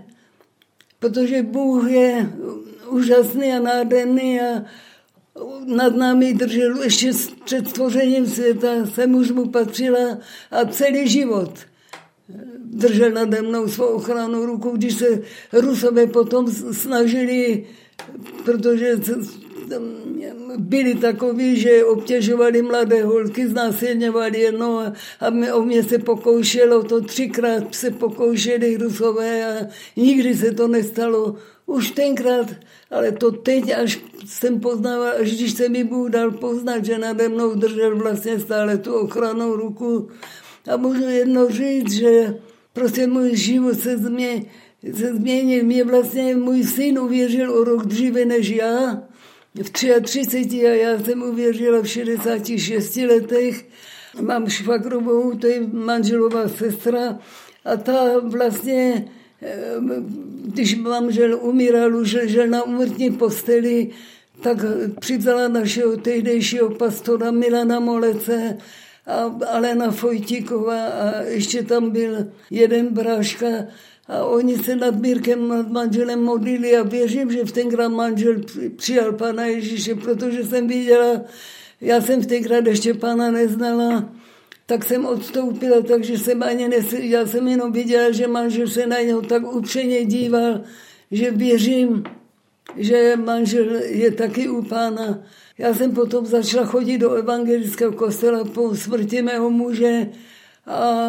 protože 0.99 1.43
Bůh 1.43 1.91
je 1.91 2.33
úžasný 2.91 3.53
a 3.53 3.61
nádherný 3.61 4.41
a 4.41 4.65
nad 5.67 5.97
námi 5.97 6.35
držel 6.35 6.83
ještě 6.83 7.13
před 7.45 7.69
stvořením 7.69 8.27
světa, 8.27 8.87
jsem 8.87 9.15
už 9.15 9.31
mu 9.31 9.49
patřila 9.49 10.19
a 10.51 10.65
celý 10.65 11.09
život 11.09 11.51
držel 12.79 13.11
nade 13.11 13.43
mnou 13.43 13.69
svou 13.69 13.87
ochranou 13.87 14.47
ruku, 14.47 14.71
když 14.71 14.95
se 14.95 15.23
Rusové 15.53 16.07
potom 16.07 16.53
snažili, 16.73 17.67
protože 18.45 18.97
byli 20.59 20.95
takoví, 20.95 21.61
že 21.61 21.85
obtěžovali 21.85 22.63
mladé 22.63 23.05
holky, 23.05 23.49
znásilňovali 23.49 24.41
jedno 24.41 24.79
a, 24.79 24.93
a 25.21 25.31
mě, 25.31 25.53
o 25.53 25.63
mě 25.63 25.83
se 25.83 25.99
pokoušelo, 25.99 26.83
to 26.83 27.01
třikrát 27.01 27.75
se 27.75 27.91
pokoušeli 27.91 28.77
Rusové 28.77 29.45
a 29.45 29.67
nikdy 29.97 30.35
se 30.35 30.53
to 30.53 30.69
nestalo. 30.69 31.37
Už 31.67 31.91
tenkrát, 31.91 32.47
ale 32.91 33.13
to 33.13 33.33
teď, 33.33 33.71
až 33.71 34.01
jsem 34.27 34.61
poznával, 34.61 35.13
až 35.21 35.37
když 35.37 35.53
se 35.53 35.69
mi 35.69 35.85
Bůh 35.85 36.11
dal 36.11 36.31
poznat, 36.31 36.85
že 36.85 36.99
nade 36.99 37.29
mnou 37.29 37.55
držel 37.55 37.97
vlastně 37.97 38.41
stále 38.41 38.79
tu 38.79 38.95
ochranou 38.95 39.57
ruku. 39.57 40.09
A 40.73 40.77
můžu 40.77 41.03
jedno 41.03 41.49
říct, 41.49 41.93
že 41.93 42.35
prostě 42.73 43.07
můj 43.07 43.37
život 43.37 43.81
se 43.81 43.99
změnil, 43.99 44.43
se 44.95 45.15
změnil. 45.15 45.65
Mě 45.65 45.85
vlastně 45.85 46.37
můj 46.37 46.65
syn 46.65 46.99
uvěřil 46.99 47.53
o 47.53 47.65
rok 47.65 47.87
dříve 47.87 48.25
než 48.25 48.49
já 48.49 49.08
v 49.63 49.71
33 49.71 50.67
a 50.67 50.71
já 50.71 50.99
jsem 50.99 51.23
uvěřila 51.23 51.83
v 51.83 51.89
66 51.89 52.97
letech. 52.97 53.67
Mám 54.21 54.49
švagrovou, 54.49 55.39
to 55.39 55.47
je 55.47 55.61
manželová 55.73 56.49
sestra 56.49 57.19
a 57.65 57.77
ta 57.77 58.19
vlastně, 58.19 59.09
eh, 59.43 59.75
když 60.45 60.77
manžel 60.77 61.39
umíral, 61.43 61.97
už 61.97 62.15
ležel 62.15 62.47
na 62.47 62.63
umrtní 62.63 63.11
posteli, 63.11 63.91
tak 64.43 64.59
přivzala 65.01 65.49
našeho 65.49 65.97
tehdejšího 65.97 66.71
pastora 66.71 67.31
Milana 67.31 67.81
Molece 67.81 68.57
a 69.07 69.37
Alena 69.49 69.91
Fojtíková 69.91 70.87
a 70.87 71.23
ještě 71.23 71.63
tam 71.63 71.91
byl 71.91 72.27
jeden 72.51 72.89
bráška 72.89 73.47
a 74.09 74.25
oni 74.25 74.59
se 74.59 74.77
nad 74.77 75.01
Mírkem, 75.01 75.49
nad 75.49 75.69
manželem 75.69 76.25
modlili 76.25 76.77
a 76.77 76.83
věřím, 76.83 77.31
že 77.33 77.45
v 77.45 77.53
tenkrát 77.53 77.89
manžel 77.89 78.35
přijal 78.77 79.13
Pana 79.13 79.47
Ježíše, 79.47 79.95
protože 79.95 80.45
jsem 80.45 80.69
viděla, 80.69 81.21
já 81.81 82.01
jsem 82.01 82.21
v 82.21 82.27
tenkrát 82.27 82.67
ještě 82.67 82.95
Pana 82.95 83.31
neznala, 83.31 84.13
tak 84.67 84.85
jsem 84.85 85.07
odstoupila, 85.07 85.83
takže 85.83 86.19
jsem 86.19 86.43
ani 86.43 86.69
nes... 86.69 86.93
já 86.93 87.27
jsem 87.27 87.49
jenom 87.49 87.73
viděla, 87.73 88.11
že 88.11 88.27
manžel 88.27 88.69
se 88.69 88.87
na 88.87 89.01
něho 89.01 89.23
tak 89.23 89.55
upřeně 89.55 90.05
díval, 90.05 90.61
že 91.11 91.31
věřím, 91.31 92.05
že 92.77 93.17
manžel 93.17 93.65
je 93.85 94.11
taky 94.11 94.49
u 94.49 94.63
pána. 94.63 95.19
Já 95.59 95.75
jsem 95.75 95.93
potom 95.93 96.27
začala 96.27 96.67
chodit 96.67 96.99
do 96.99 97.13
evangelického 97.13 97.93
kostela 97.93 98.45
po 98.45 98.77
smrti 98.77 99.23
mého 99.23 99.51
muže 99.51 100.09
a 100.67 101.09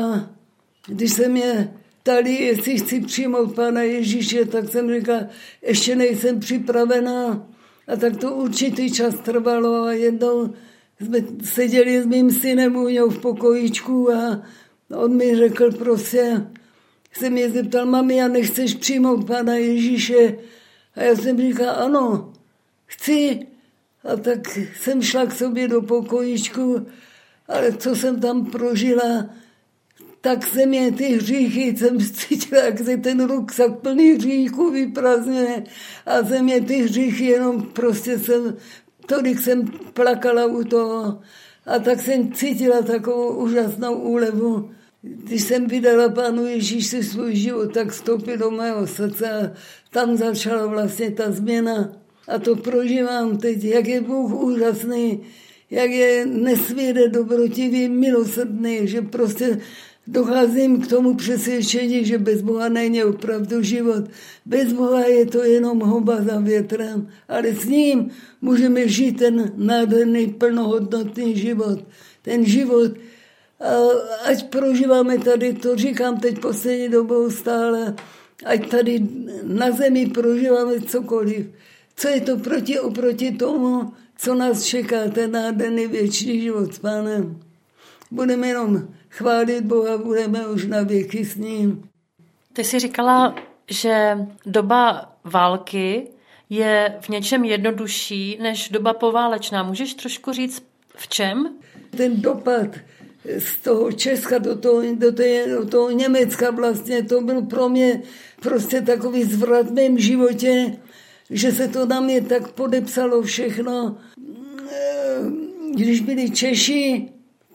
když 0.88 1.14
jsem 1.14 1.38
je 1.38 1.74
ptali, 2.10 2.34
jestli 2.34 2.78
chci 2.78 3.02
přijmout 3.02 3.56
Pána 3.56 3.82
Ježíše, 3.82 4.46
tak 4.46 4.70
jsem 4.70 4.94
říkala, 4.94 5.28
ještě 5.62 5.96
nejsem 5.96 6.40
připravená. 6.40 7.48
A 7.88 7.96
tak 7.96 8.18
to 8.18 8.36
určitý 8.36 8.92
čas 8.92 9.16
trvalo 9.16 9.84
a 9.84 9.94
jednou 9.94 10.54
jsme 11.02 11.20
seděli 11.44 12.02
s 12.02 12.06
mým 12.06 12.32
synem 12.32 12.76
u 12.76 12.88
něho 12.88 13.10
v 13.10 13.20
pokojičku 13.20 14.14
a 14.14 14.42
on 14.96 15.18
mi 15.18 15.36
řekl 15.36 15.72
prostě, 15.72 16.48
se 17.14 17.30
mě 17.30 17.50
zeptal, 17.50 17.86
mami, 17.86 18.22
a 18.22 18.28
nechceš 18.28 18.76
přijmout 18.76 19.28
Pána 19.28 19.56
Ježíše? 19.56 20.38
A 20.96 21.04
já 21.04 21.16
jsem 21.16 21.38
říkala, 21.38 21.72
ano, 21.72 22.34
chci. 22.86 23.48
A 24.04 24.16
tak 24.16 24.58
jsem 24.82 25.02
šla 25.02 25.26
k 25.26 25.34
sobě 25.34 25.68
do 25.68 25.82
pokojičku, 25.82 26.88
ale 27.48 27.74
co 27.74 27.96
jsem 27.96 28.20
tam 28.20 28.46
prožila, 28.46 29.30
tak 30.22 30.48
se 30.48 30.66
mě 30.66 30.92
ty 30.92 31.04
hříchy, 31.04 31.78
jsem 31.78 32.00
cítila, 32.00 32.64
jak 32.64 32.80
se 32.80 32.98
ten 32.98 33.26
ruksak 33.26 33.80
plný 33.80 34.12
hříchů 34.12 34.72
vyprazňuje 34.72 35.64
a 36.06 36.26
se 36.26 36.42
mě 36.42 36.62
ty 36.62 36.76
hříchy 36.76 37.26
jenom 37.26 37.62
prostě 37.62 38.20
jsem, 38.20 38.58
tolik 39.06 39.40
jsem 39.40 39.66
plakala 39.94 40.46
u 40.46 40.64
toho 40.64 41.20
a 41.66 41.80
tak 41.80 42.02
jsem 42.02 42.34
cítila 42.34 42.82
takovou 42.82 43.44
úžasnou 43.44 43.94
úlevu. 43.94 44.70
Když 45.02 45.42
jsem 45.44 45.68
vydala 45.68 46.10
Pánu 46.10 46.46
Ježíši 46.46 47.04
svůj 47.04 47.36
život, 47.36 47.74
tak 47.74 47.90
vstoupil 47.90 48.38
do 48.38 48.52
mého 48.52 48.88
srdce 48.88 49.32
a 49.32 49.52
tam 49.92 50.18
začala 50.18 50.66
vlastně 50.66 51.12
ta 51.12 51.32
změna. 51.32 51.92
A 52.28 52.40
to 52.40 52.56
prožívám 52.56 53.38
teď, 53.38 53.64
jak 53.64 53.88
je 53.88 54.02
Bůh 54.02 54.34
úžasný, 54.34 55.24
jak 55.70 55.92
je 55.92 56.26
nesmírně 56.26 57.08
dobrotivý, 57.08 57.88
milosrdný, 57.88 58.88
že 58.88 59.02
prostě 59.02 59.60
docházím 60.12 60.82
k 60.82 60.88
tomu 60.88 61.16
přesvědčení, 61.16 62.06
že 62.06 62.18
bez 62.18 62.42
Boha 62.42 62.70
není 62.70 63.04
opravdu 63.04 63.62
život. 63.64 64.04
Bez 64.46 64.74
Boha 64.74 65.06
je 65.06 65.26
to 65.26 65.44
jenom 65.44 65.80
hoba 65.80 66.22
za 66.22 66.40
větrem, 66.40 67.08
ale 67.28 67.54
s 67.54 67.66
ním 67.66 68.10
můžeme 68.42 68.88
žít 68.88 69.18
ten 69.18 69.52
nádherný, 69.56 70.28
plnohodnotný 70.28 71.36
život. 71.36 71.80
Ten 72.22 72.46
život, 72.46 72.92
ať 74.26 74.50
prožíváme 74.50 75.18
tady, 75.18 75.54
to 75.54 75.76
říkám 75.76 76.20
teď 76.20 76.40
poslední 76.40 76.90
dobou 76.90 77.30
stále, 77.30 77.96
ať 78.46 78.70
tady 78.70 79.08
na 79.44 79.72
zemi 79.72 80.06
prožíváme 80.06 80.82
cokoliv. 80.82 81.46
Co 81.96 82.08
je 82.08 82.22
to 82.22 82.38
proti 82.38 82.80
oproti 82.80 83.32
tomu, 83.32 83.94
co 84.18 84.36
nás 84.36 84.64
čeká, 84.64 85.08
ten 85.08 85.32
nádherný 85.32 85.88
věčný 85.88 86.42
život 86.42 86.74
s 86.74 86.80
pánem. 86.80 87.40
Budeme 88.12 88.48
jenom 88.48 88.88
chválit 89.20 89.62
Boha, 89.62 89.98
budeme 89.98 90.48
už 90.48 90.66
na 90.66 90.82
věky 90.82 91.26
s 91.26 91.36
ním. 91.36 91.84
Ty 92.54 92.64
jsi 92.64 92.80
říkala, 92.80 93.36
že 93.70 94.18
doba 94.46 95.14
války 95.24 96.08
je 96.50 96.98
v 97.02 97.10
něčem 97.10 97.44
jednodušší 97.46 98.40
než 98.42 98.70
doba 98.70 98.94
poválečná. 98.94 99.64
Můžeš 99.64 99.94
trošku 99.94 100.32
říct 100.32 100.64
v 100.96 101.08
čem? 101.08 101.50
Ten 101.98 102.22
dopad 102.22 102.68
z 103.40 103.60
toho 103.60 103.92
Česka 103.92 104.38
do 104.38 104.58
toho, 104.58 104.82
do, 104.96 105.12
té, 105.12 105.48
do 105.48 105.68
toho 105.68 105.92
Německa 105.92 106.52
vlastně, 106.52 107.04
to 107.04 107.22
byl 107.22 107.42
pro 107.42 107.70
mě 107.70 108.02
prostě 108.42 108.82
takový 108.82 109.24
zvrat 109.24 109.70
v 109.70 109.74
mém 109.74 110.00
životě, 110.00 110.78
že 111.30 111.52
se 111.52 111.68
to 111.68 111.86
na 111.86 112.00
mě 112.00 112.22
tak 112.22 112.52
podepsalo 112.52 113.22
všechno. 113.22 113.98
Když 115.76 116.00
byli 116.00 116.30
Češi, 116.30 117.10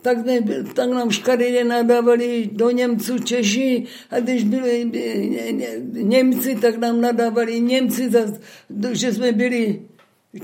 tak, 0.04 0.18
jsme, 0.18 0.40
tak 0.74 0.90
nám 0.90 1.10
škaredě 1.10 1.64
nadávali 1.64 2.50
do 2.52 2.70
Němců 2.70 3.18
Češi 3.18 3.86
a 4.10 4.20
když 4.20 4.44
byli 4.44 4.90
Němci, 5.92 6.56
tak 6.60 6.76
nám 6.76 7.00
nadávali 7.00 7.60
Němci, 7.60 8.10
že 8.92 9.12
jsme 9.12 9.32
byli 9.32 9.82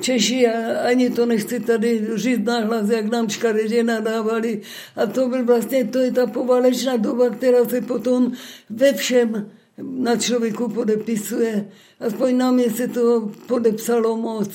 Češi 0.01 0.47
a 0.47 0.81
ani 0.89 1.11
to 1.11 1.27
nechci 1.27 1.61
tady 1.61 2.07
říct 2.15 2.47
hlas, 2.47 2.89
jak 2.89 3.11
nám 3.11 3.29
škaredě 3.29 3.83
nadávali. 3.85 4.61
A 4.97 5.07
to 5.07 5.29
byl 5.29 5.45
vlastně, 5.45 5.85
to 5.85 5.99
je 5.99 6.13
ta 6.13 6.27
povalečná 6.27 6.97
doba, 6.97 7.31
která 7.31 7.65
se 7.65 7.81
potom 7.81 8.33
ve 8.71 8.93
všem 8.93 9.51
na 9.83 10.17
člověku 10.17 10.69
podepisuje. 10.69 11.69
Aspoň 12.01 12.37
na 12.37 12.51
mě 12.51 12.71
se 12.71 12.89
to 12.89 13.33
podepsalo 13.47 14.17
moc. 14.17 14.51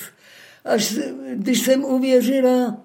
Až 0.65 0.97
když 1.33 1.61
jsem 1.61 1.83
uvěřila, 1.83 2.84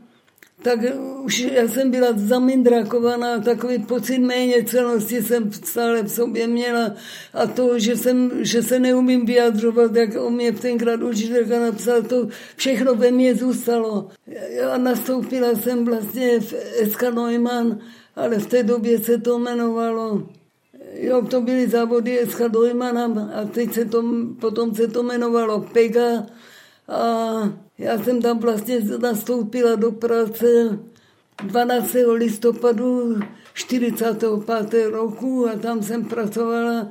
tak 0.63 0.79
už 1.25 1.39
já 1.39 1.69
jsem 1.69 1.91
byla 1.91 2.09
zamindrakovaná, 2.17 3.39
takový 3.39 3.79
pocit 3.79 4.19
méně 4.19 4.65
cenosti 4.65 5.23
jsem 5.23 5.53
stále 5.53 6.03
v 6.03 6.09
sobě 6.09 6.47
měla 6.47 6.95
a 7.35 7.47
to, 7.47 7.79
že, 7.79 7.97
jsem, 7.97 8.31
že 8.41 8.63
se 8.63 8.79
neumím 8.79 9.27
vyjadřovat, 9.27 9.97
jak 9.97 10.17
o 10.17 10.31
mě 10.31 10.53
tenkrát 10.53 11.03
učitelka 11.03 11.61
napsal, 11.61 12.03
to 12.03 12.29
všechno 12.57 12.95
ve 12.95 13.11
mně 13.11 13.35
zůstalo. 13.35 14.09
Já 14.49 14.79
nastoupila 14.79 15.55
jsem 15.55 15.85
vlastně 15.85 16.41
v 16.41 16.55
SK 16.91 17.03
Neumann, 17.03 17.79
ale 18.17 18.39
v 18.39 18.47
té 18.47 18.63
době 18.63 18.99
se 18.99 19.19
to 19.19 19.39
jmenovalo 19.39 20.23
Jo, 20.95 21.23
to 21.23 21.41
byly 21.41 21.69
závody 21.69 22.21
SK 22.29 22.41
Neumann 22.41 23.31
a 23.35 23.45
teď 23.45 23.73
se 23.73 23.85
to, 23.85 24.05
potom 24.41 24.75
se 24.75 24.89
to 24.89 25.03
jmenovalo 25.03 25.61
PEGA 25.61 26.27
a 26.91 27.53
já 27.79 27.99
jsem 27.99 28.23
tam 28.23 28.39
vlastně 28.39 28.81
nastoupila 29.01 29.75
do 29.75 29.93
práce 29.93 30.79
12. 31.47 31.97
listopadu 32.13 33.21
45. 33.55 34.87
roku 34.91 35.49
a 35.49 35.59
tam 35.59 35.83
jsem 35.83 36.05
pracovala 36.05 36.89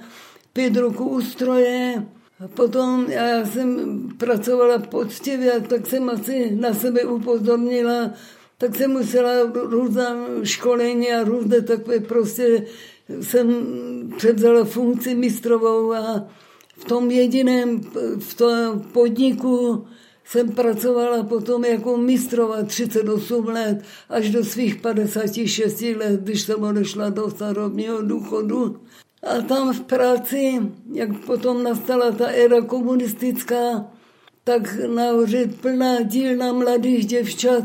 pět 0.54 0.78
roků 0.78 1.10
u 1.10 1.22
stroje. 1.22 2.06
A 2.46 2.48
potom 2.48 3.06
já 3.10 3.46
jsem 3.46 4.00
pracovala 4.18 4.80
poctivě, 4.80 5.62
tak 5.70 5.88
jsem 5.88 6.10
asi 6.10 6.56
na 6.56 6.74
sebe 6.74 7.04
upozornila, 7.04 8.12
tak 8.58 8.76
jsem 8.76 8.92
musela 8.92 9.32
různá 9.54 10.16
školení 10.44 11.12
a 11.12 11.24
různé 11.24 11.62
takové 11.62 12.00
prostě 12.00 12.66
jsem 13.22 13.66
převzala 14.18 14.66
funkci 14.66 15.16
mistrovou 15.16 15.94
a 15.94 16.28
v 16.80 16.86
tom 16.86 17.12
jediném, 17.12 17.82
v 18.20 18.34
tom 18.34 18.82
podniku 18.94 19.86
jsem 20.26 20.52
pracovala 20.52 21.24
potom 21.24 21.66
jako 21.66 21.98
mistrova 21.98 22.64
38 22.64 23.46
let 23.46 23.82
až 24.10 24.30
do 24.30 24.44
svých 24.44 24.76
56 24.76 25.82
let, 25.82 26.20
když 26.22 26.42
jsem 26.42 26.64
odešla 26.64 27.10
do 27.10 27.30
starobního 27.30 28.02
důchodu. 28.02 28.80
A 29.24 29.42
tam 29.42 29.74
v 29.74 29.82
práci, 29.82 30.62
jak 30.94 31.10
potom 31.26 31.64
nastala 31.64 32.12
ta 32.12 32.28
éra 32.28 32.62
komunistická, 32.62 33.86
tak 34.44 34.78
nahoře 34.96 35.48
plná 35.62 36.02
dílna 36.02 36.54
mladých 36.54 37.06
děvčat, 37.06 37.64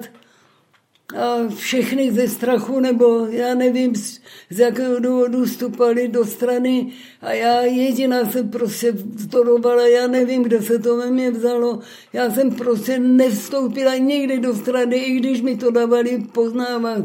a 1.16 1.48
všechny 1.56 2.12
ze 2.12 2.28
strachu, 2.28 2.80
nebo 2.80 3.26
já 3.30 3.54
nevím, 3.54 3.96
z, 3.96 4.20
jakého 4.58 5.00
důvodu 5.00 5.44
vstupali 5.44 6.08
do 6.08 6.24
strany. 6.24 6.92
A 7.20 7.32
já 7.32 7.60
jediná 7.60 8.30
jsem 8.30 8.48
prostě 8.48 8.92
vzdorovala, 8.92 9.86
já 9.86 10.06
nevím, 10.06 10.42
kde 10.42 10.62
se 10.62 10.78
to 10.78 10.96
ve 10.96 11.10
mě 11.10 11.30
vzalo, 11.30 11.80
já 12.12 12.30
jsem 12.30 12.50
prostě 12.50 12.98
nevstoupila 12.98 13.96
nikdy 13.96 14.38
do 14.38 14.54
strany, 14.54 14.96
i 14.96 15.14
když 15.14 15.40
mi 15.40 15.56
to 15.56 15.70
dávali 15.70 16.22
poznávat 16.32 17.04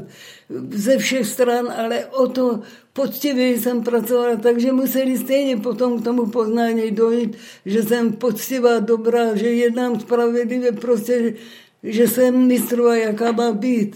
ze 0.69 0.97
všech 0.97 1.27
stran, 1.27 1.73
ale 1.77 2.05
o 2.05 2.27
to 2.27 2.59
poctivě 2.93 3.59
jsem 3.59 3.83
pracovala, 3.83 4.35
takže 4.35 4.71
museli 4.71 5.17
stejně 5.17 5.57
potom 5.57 6.01
k 6.01 6.03
tomu 6.03 6.25
poznání 6.25 6.91
dojít, 6.91 7.37
že 7.65 7.83
jsem 7.83 8.13
poctivá, 8.13 8.79
dobrá, 8.79 9.35
že 9.35 9.51
jednám 9.51 9.99
spravedlivě, 9.99 10.71
prostě 10.71 11.33
že 11.83 12.07
jsem 12.07 12.47
mistrova, 12.47 12.95
jaká 12.95 13.31
má 13.31 13.51
být. 13.51 13.95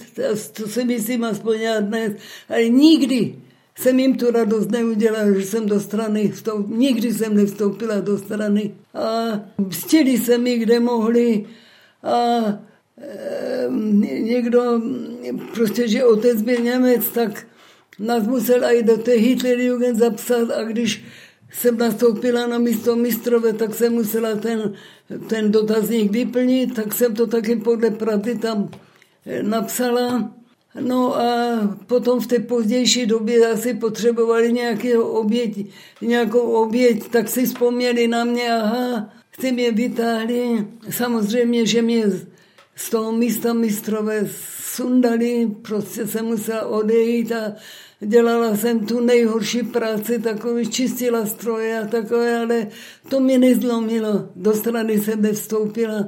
To 0.53 0.67
si 0.67 0.85
myslím 0.85 1.23
aspoň 1.23 1.59
já 1.59 1.79
dnes. 1.79 2.13
Ale 2.49 2.69
nikdy 2.69 3.35
jsem 3.75 3.99
jim 3.99 4.15
tu 4.15 4.31
radost 4.31 4.71
neudělala, 4.71 5.31
že 5.31 5.45
jsem 5.45 5.65
do 5.65 5.79
strany 5.79 6.29
vstoupila. 6.29 6.77
Nikdy 6.77 7.13
jsem 7.13 7.35
nevstoupila 7.35 7.99
do 7.99 8.17
strany. 8.17 8.75
A 8.93 9.39
mstili 9.57 10.17
se 10.17 10.37
mi, 10.37 10.57
kde 10.57 10.79
mohli. 10.79 11.45
A 12.03 12.39
e, 12.97 13.67
někdo, 14.19 14.81
prostě, 15.53 15.87
že 15.87 16.03
otec 16.03 16.41
byl 16.41 16.59
Němec, 16.61 17.07
tak 17.07 17.47
nás 17.99 18.27
musel 18.27 18.63
i 18.63 18.83
do 18.83 18.97
té 18.97 19.11
Hitlerjugend 19.11 19.97
zapsat 19.97 20.51
a 20.51 20.63
když 20.63 21.03
jsem 21.53 21.77
nastoupila 21.77 22.47
na 22.47 22.57
místo 22.57 22.95
mistrové, 22.95 23.53
tak 23.53 23.75
jsem 23.75 23.93
musela 23.93 24.35
ten, 24.35 24.73
ten 25.27 25.51
dotazník 25.51 26.11
vyplnit, 26.11 26.73
tak 26.75 26.93
jsem 26.93 27.15
to 27.15 27.27
taky 27.27 27.55
podle 27.55 27.89
pravdy 27.91 28.37
tam 28.37 28.69
eh, 29.25 29.43
napsala. 29.43 30.33
No 30.79 31.15
a 31.15 31.59
potom 31.87 32.19
v 32.19 32.27
té 32.27 32.39
pozdější 32.39 33.05
době 33.05 33.51
asi 33.51 33.73
potřebovali 33.73 34.53
nějakého 34.53 35.11
oběť, 35.11 35.67
nějakou 36.01 36.39
oběť, 36.39 37.09
tak 37.09 37.29
si 37.29 37.45
vzpomněli 37.45 38.07
na 38.07 38.23
mě, 38.23 38.53
aha, 38.53 39.09
ty 39.41 39.51
mě 39.51 39.71
vytáhli. 39.71 40.67
Samozřejmě, 40.89 41.65
že 41.65 41.81
mě 41.81 42.03
z 42.75 42.89
toho 42.89 43.11
místa 43.11 43.53
mistrové 43.53 44.27
sundali, 44.75 45.51
prostě 45.61 46.07
jsem 46.07 46.25
musela 46.25 46.65
odejít 46.65 47.31
a 47.31 47.55
Dělala 48.05 48.57
jsem 48.57 48.85
tu 48.85 48.99
nejhorší 48.99 49.63
práci, 49.63 50.19
takový 50.19 50.69
čistila 50.69 51.25
stroje 51.25 51.79
a 51.79 51.87
takové, 51.87 52.39
ale 52.39 52.67
to 53.09 53.19
mě 53.19 53.37
nezlomilo. 53.37 54.29
Do 54.35 54.53
strany 54.53 54.99
jsem 54.99 55.21
nevstoupila. 55.21 56.07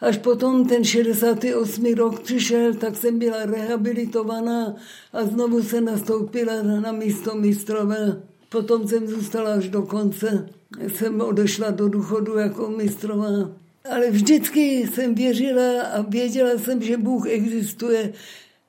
Až 0.00 0.18
potom 0.18 0.68
ten 0.68 0.84
68. 0.84 1.94
rok 1.94 2.20
přišel, 2.20 2.74
tak 2.74 2.96
jsem 2.96 3.18
byla 3.18 3.46
rehabilitovaná 3.46 4.76
a 5.12 5.24
znovu 5.24 5.62
se 5.62 5.80
nastoupila 5.80 6.62
na 6.62 6.92
místo 6.92 7.34
mistrové. 7.34 8.22
Potom 8.48 8.88
jsem 8.88 9.08
zůstala 9.08 9.52
až 9.52 9.68
do 9.68 9.82
konce. 9.82 10.48
Jsem 10.88 11.20
odešla 11.20 11.70
do 11.70 11.88
důchodu 11.88 12.38
jako 12.38 12.68
mistrová. 12.70 13.50
Ale 13.90 14.10
vždycky 14.10 14.88
jsem 14.94 15.14
věřila 15.14 15.82
a 15.82 16.02
věděla 16.02 16.50
jsem, 16.58 16.82
že 16.82 16.96
Bůh 16.96 17.28
existuje, 17.28 18.12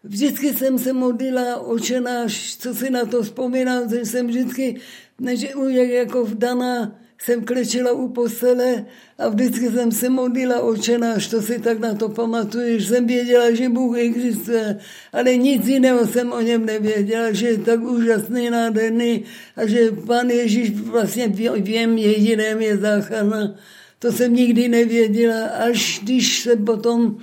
Vždycky 0.04 0.54
jsem 0.54 0.80
se 0.80 0.94
modlila, 0.94 1.56
očenáš, 1.56 2.58
co 2.58 2.76
si 2.76 2.90
na 2.90 3.06
to 3.06 3.24
vzpomínám, 3.24 3.90
že 3.90 4.06
jsem 4.06 4.28
vždycky, 4.28 4.76
než 5.20 5.42
jak 5.70 5.90
jako 5.90 6.26
vdaná, 6.26 7.00
jsem 7.22 7.46
klečela 7.46 7.92
u 7.92 8.08
postele 8.08 8.86
a 9.18 9.30
vždycky 9.30 9.72
jsem 9.72 9.92
se 9.92 10.10
modlila 10.10 10.60
očenáš, 10.62 11.28
to 11.28 11.42
si 11.42 11.60
tak 11.60 11.80
na 11.80 11.94
to 11.94 12.10
pamatuješ. 12.10 12.88
Jsem 12.88 13.08
věděla, 13.08 13.52
že 13.52 13.70
Bůh 13.70 13.98
existuje, 13.98 14.80
ale 15.14 15.38
nic 15.38 15.68
jiného 15.68 16.08
jsem 16.08 16.32
o 16.32 16.42
něm 16.42 16.66
nevěděla, 16.66 17.32
že 17.32 17.48
je 17.48 17.58
tak 17.58 17.82
úžasný, 17.82 18.50
nádherný 18.50 19.24
a 19.56 19.68
že 19.68 19.92
Pán 20.08 20.30
Ježíš 20.30 20.72
vlastně 20.72 21.28
v 21.28 21.70
něm 21.70 21.98
jediném 21.98 22.62
je 22.62 22.78
záchrana. 22.78 23.56
To 24.00 24.12
jsem 24.12 24.34
nikdy 24.34 24.68
nevěděla, 24.68 25.46
až 25.46 26.00
když 26.04 26.40
se 26.40 26.56
potom 26.56 27.18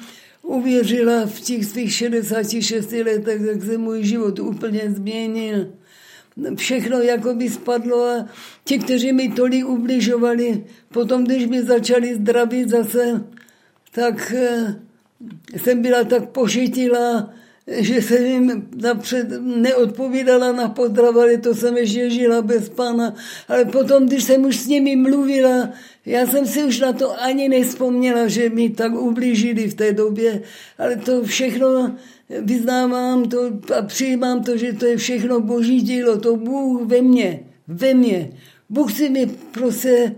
uvěřila 0.47 1.27
v 1.27 1.41
těch 1.41 1.65
svých 1.65 1.93
66 1.93 2.93
letech, 2.93 3.47
tak 3.47 3.63
se 3.63 3.79
můj 3.79 4.05
život 4.05 4.39
úplně 4.39 4.83
změnil. 4.91 5.73
Všechno 6.57 7.01
jako 7.01 7.35
by 7.35 7.51
spadlo 7.51 8.05
a 8.05 8.27
ti, 8.65 8.79
kteří 8.79 9.13
mi 9.13 9.29
tolik 9.29 9.67
ubližovali, 9.67 10.65
potom, 10.93 11.25
když 11.25 11.47
mi 11.47 11.63
začali 11.63 12.15
zdravit 12.15 12.69
zase, 12.69 13.25
tak 13.93 14.33
eh, 14.37 14.77
jsem 15.57 15.83
byla 15.83 16.05
tak 16.05 16.29
pošitila, 16.29 17.33
že 17.67 18.03
jsem 18.03 18.25
jim 18.27 18.69
napřed 18.83 19.29
neodpovídala 19.41 20.53
na 20.53 20.69
pozdrav, 20.69 21.17
ale 21.17 21.37
to 21.37 21.55
jsem 21.55 21.77
ještě 21.77 22.11
žila 22.11 22.43
bez 22.43 22.69
pána. 22.69 23.15
Ale 23.49 23.65
potom, 23.65 24.07
když 24.07 24.25
jsem 24.25 24.45
už 24.45 24.57
s 24.57 24.67
nimi 24.67 24.97
mluvila, 24.97 25.71
já 26.07 26.27
jsem 26.27 26.47
si 26.47 26.65
už 26.65 26.81
na 26.81 26.93
to 26.93 27.23
ani 27.23 27.49
nespomněla, 27.49 28.29
že 28.29 28.51
mi 28.51 28.71
tak 28.71 28.93
ublížili 28.93 29.69
v 29.69 29.75
té 29.75 29.93
době, 29.93 30.43
ale 30.79 30.97
to 30.97 31.23
všechno 31.23 31.97
vyznávám 32.41 33.29
to 33.29 33.53
a 33.79 33.83
přijímám 33.83 34.43
to, 34.43 34.57
že 34.57 34.73
to 34.73 34.87
je 34.87 34.97
všechno 34.97 35.41
boží 35.41 35.81
dílo, 35.81 36.21
to 36.21 36.37
Bůh 36.37 36.83
ve 36.83 37.03
mně, 37.03 37.41
ve 37.69 37.95
mně. 37.95 38.31
Bůh 38.71 38.93
si 38.93 39.11
mi 39.11 39.27
prostě 39.51 40.15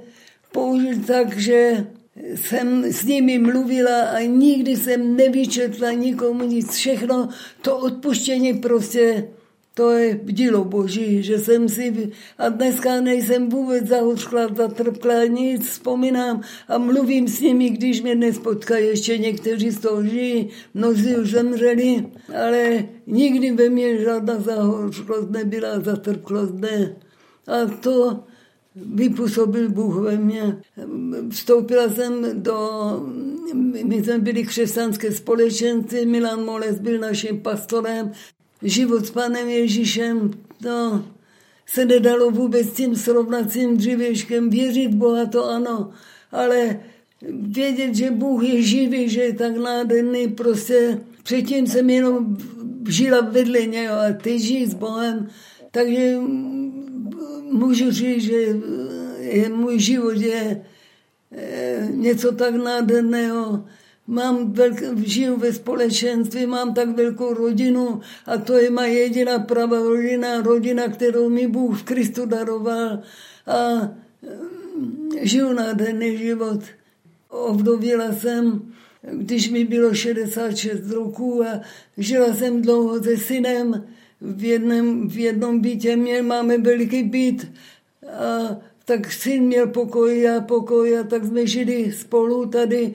použil 0.53 0.94
tak, 1.07 1.38
že 1.38 1.87
jsem 2.35 2.85
s 2.85 3.05
nimi 3.05 3.38
mluvila 3.38 4.01
a 4.01 4.20
nikdy 4.20 4.77
jsem 4.77 5.16
nevyčetla 5.16 5.92
nikomu 5.92 6.44
nic. 6.44 6.70
Všechno 6.70 7.29
to 7.62 7.79
odpuštění 7.79 8.55
prostě 8.55 9.29
to 9.79 9.91
je 9.91 10.21
dílo 10.25 10.64
boží, 10.64 11.23
že 11.23 11.38
jsem 11.38 11.69
si, 11.69 12.11
a 12.38 12.49
dneska 12.49 13.01
nejsem 13.01 13.49
vůbec 13.49 13.87
zahořkla, 13.87 14.55
zatrpkla, 14.55 15.25
nic, 15.25 15.69
vzpomínám 15.69 16.41
a 16.69 16.79
mluvím 16.79 17.29
s 17.29 17.41
nimi, 17.41 17.71
když 17.71 18.03
mě 18.03 18.14
nespotkají, 18.14 18.87
ještě 18.87 19.19
někteří 19.19 19.71
z 19.71 19.79
toho 19.81 20.05
žijí, 20.05 20.49
mnozí 20.75 21.17
už 21.17 21.31
zemřeli, 21.31 22.07
ale 22.45 22.88
nikdy 23.07 23.53
ve 23.53 23.69
mně 23.69 23.99
žádná 23.99 24.41
zahořklost 24.41 25.31
nebyla, 25.31 25.81
zatrpklost 25.81 26.55
ne. 26.55 26.97
A 27.47 27.67
to 27.81 28.25
vypůsobil 28.77 29.71
Bůh 29.71 29.97
ve 29.97 30.17
mně. 30.17 30.59
Vstoupila 31.31 31.88
jsem 31.88 32.43
do, 32.43 32.59
my 33.85 34.05
jsme 34.05 34.19
byli 34.19 34.43
křesťanské 34.43 35.12
společenství, 35.12 36.07
Milan 36.07 36.45
Moles 36.45 36.79
byl 36.79 36.99
naším 36.99 37.41
pastorem, 37.41 38.12
život 38.62 39.07
s 39.07 39.11
panem 39.11 39.49
Ježíšem, 39.49 40.31
to 40.62 41.05
se 41.66 41.85
nedalo 41.85 42.31
vůbec 42.31 42.73
tím 42.73 42.97
srovnacím 42.97 43.77
dřívěžkem. 43.77 44.51
Věřit 44.51 44.94
Boha 44.94 45.27
to 45.27 45.44
ano, 45.44 45.90
ale 46.33 46.81
vědět, 47.33 47.94
že 47.94 48.11
Bůh 48.11 48.44
je 48.44 48.62
živý, 48.62 49.09
že 49.09 49.21
je 49.21 49.33
tak 49.33 49.57
nádherný, 49.57 50.29
prostě 50.29 51.01
předtím 51.23 51.66
jsem 51.66 51.90
jenom 51.90 52.37
žila 52.88 53.21
vedle 53.21 53.66
něho 53.66 53.94
a 53.94 54.12
teď 54.23 54.40
žiji 54.40 54.66
s 54.66 54.75
Bohem, 54.75 55.29
takže 55.71 56.16
můžu 57.51 57.90
říct, 57.90 58.23
že 58.23 58.37
je, 59.18 59.49
můj 59.49 59.79
život 59.79 60.16
je 60.16 60.64
eh, 61.33 61.88
něco 61.90 62.33
tak 62.33 62.55
nádherného. 62.55 63.64
Mám 64.11 64.53
velk, 64.53 64.83
žiju 65.05 65.37
ve 65.37 65.53
společenství, 65.53 66.47
mám 66.47 66.75
tak 66.75 66.88
velkou 66.88 67.35
rodinu 67.35 68.01
a 68.27 68.38
to 68.38 68.57
je 68.57 68.71
má 68.71 68.85
jediná 68.85 69.38
pravá 69.38 69.79
rodina, 69.79 70.40
rodina, 70.40 70.88
kterou 70.88 71.29
mi 71.29 71.47
Bůh 71.47 71.81
v 71.81 71.83
Kristu 71.83 72.27
daroval 72.27 73.03
a 73.47 73.90
eh, 74.23 75.27
žiju 75.27 75.53
nádherný 75.53 76.18
život. 76.18 76.61
Ovdověla 77.29 78.12
jsem, 78.12 78.73
když 79.12 79.51
mi 79.51 79.64
bylo 79.64 79.94
66 79.94 80.90
roků 80.90 81.44
a 81.44 81.61
žila 81.99 82.35
jsem 82.35 82.62
dlouho 82.62 83.03
se 83.03 83.16
synem 83.16 83.85
v 84.21 84.44
jednom, 84.44 85.09
v 85.09 85.18
jednom 85.18 85.61
bytě. 85.61 85.97
Měl, 85.97 86.23
máme 86.23 86.59
veliký 86.59 87.03
byt 87.03 87.53
a 88.09 88.57
tak 88.85 89.12
syn 89.12 89.42
měl 89.42 89.66
pokoj, 89.66 90.21
já 90.21 90.40
pokoj 90.40 90.99
a 90.99 91.03
tak 91.03 91.25
jsme 91.25 91.47
žili 91.47 91.92
spolu 91.92 92.47
tady. 92.47 92.94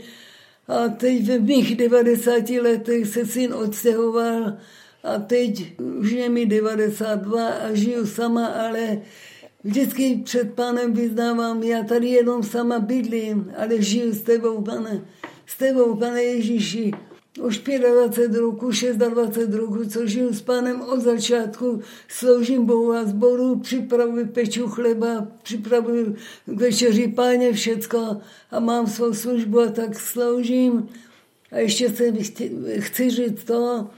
A 0.68 0.88
teď 0.88 1.28
ve 1.28 1.40
mých 1.40 1.76
90 1.76 2.50
letech 2.50 3.08
se 3.08 3.26
syn 3.26 3.54
odstěhoval 3.54 4.58
a 5.04 5.20
teď 5.20 5.80
už 5.80 6.12
je 6.12 6.30
mi 6.30 6.46
92 6.46 7.48
a 7.48 7.74
žiju 7.74 8.06
sama, 8.06 8.46
ale 8.46 9.02
vždycky 9.64 10.22
před 10.24 10.54
pánem 10.54 10.94
vyznávám, 10.94 11.64
já 11.64 11.84
tady 11.84 12.08
jenom 12.08 12.44
sama 12.44 12.80
bydlím, 12.80 13.54
ale 13.58 13.82
žiju 13.82 14.14
s 14.14 14.22
tebou, 14.22 14.62
pane, 14.62 15.02
s 15.46 15.58
tebou, 15.58 15.96
pane 15.96 16.24
Ježíši 16.24 16.92
už 17.42 17.58
25 17.58 18.40
roku, 18.40 18.72
26 19.10 19.54
roku, 19.54 19.86
co 19.86 20.08
žiju 20.08 20.34
s 20.34 20.42
pánem 20.42 20.82
od 20.82 21.00
začátku, 21.00 21.82
sloužím 22.08 22.66
Bohu 22.66 22.92
a 22.92 23.06
zboru, 23.06 23.60
připravuji 23.60 24.26
peču 24.26 24.68
chleba, 24.68 25.28
připravuji 25.44 26.16
k 26.46 26.60
večeři 26.60 27.08
páně 27.08 27.54
všecko 27.54 28.18
a 28.52 28.60
mám 28.60 28.88
svou 28.88 29.14
službu 29.14 29.60
a 29.60 29.70
tak 29.70 30.00
sloužím. 30.00 30.90
A 31.52 31.58
ještě 31.58 31.90
se 31.90 32.12
chci, 32.12 32.52
chci 32.80 33.10
říct 33.10 33.44
to, 33.44 33.90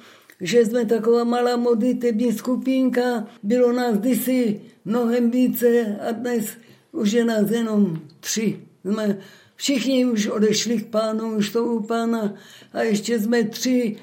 že 0.41 0.65
jsme 0.65 0.85
taková 0.85 1.23
malá 1.23 1.55
modlitební 1.55 2.33
skupinka, 2.33 3.27
bylo 3.43 3.71
nás 3.71 3.97
kdysi 3.97 4.61
mnohem 4.85 5.31
více 5.31 5.97
a 6.07 6.11
dnes 6.11 6.45
už 6.91 7.11
je 7.11 7.25
nás 7.25 7.49
jenom 7.51 8.01
tři. 8.19 8.59
Jsme 8.85 9.17
Všichni 9.55 10.05
už 10.05 10.27
odešli 10.27 10.77
k 10.77 10.87
pánu, 10.87 11.35
už 11.35 11.49
to 11.49 11.65
u 11.65 11.83
pána 11.83 12.33
a 12.73 12.81
ještě 12.81 13.19
jsme 13.19 13.43
tři, 13.43 13.97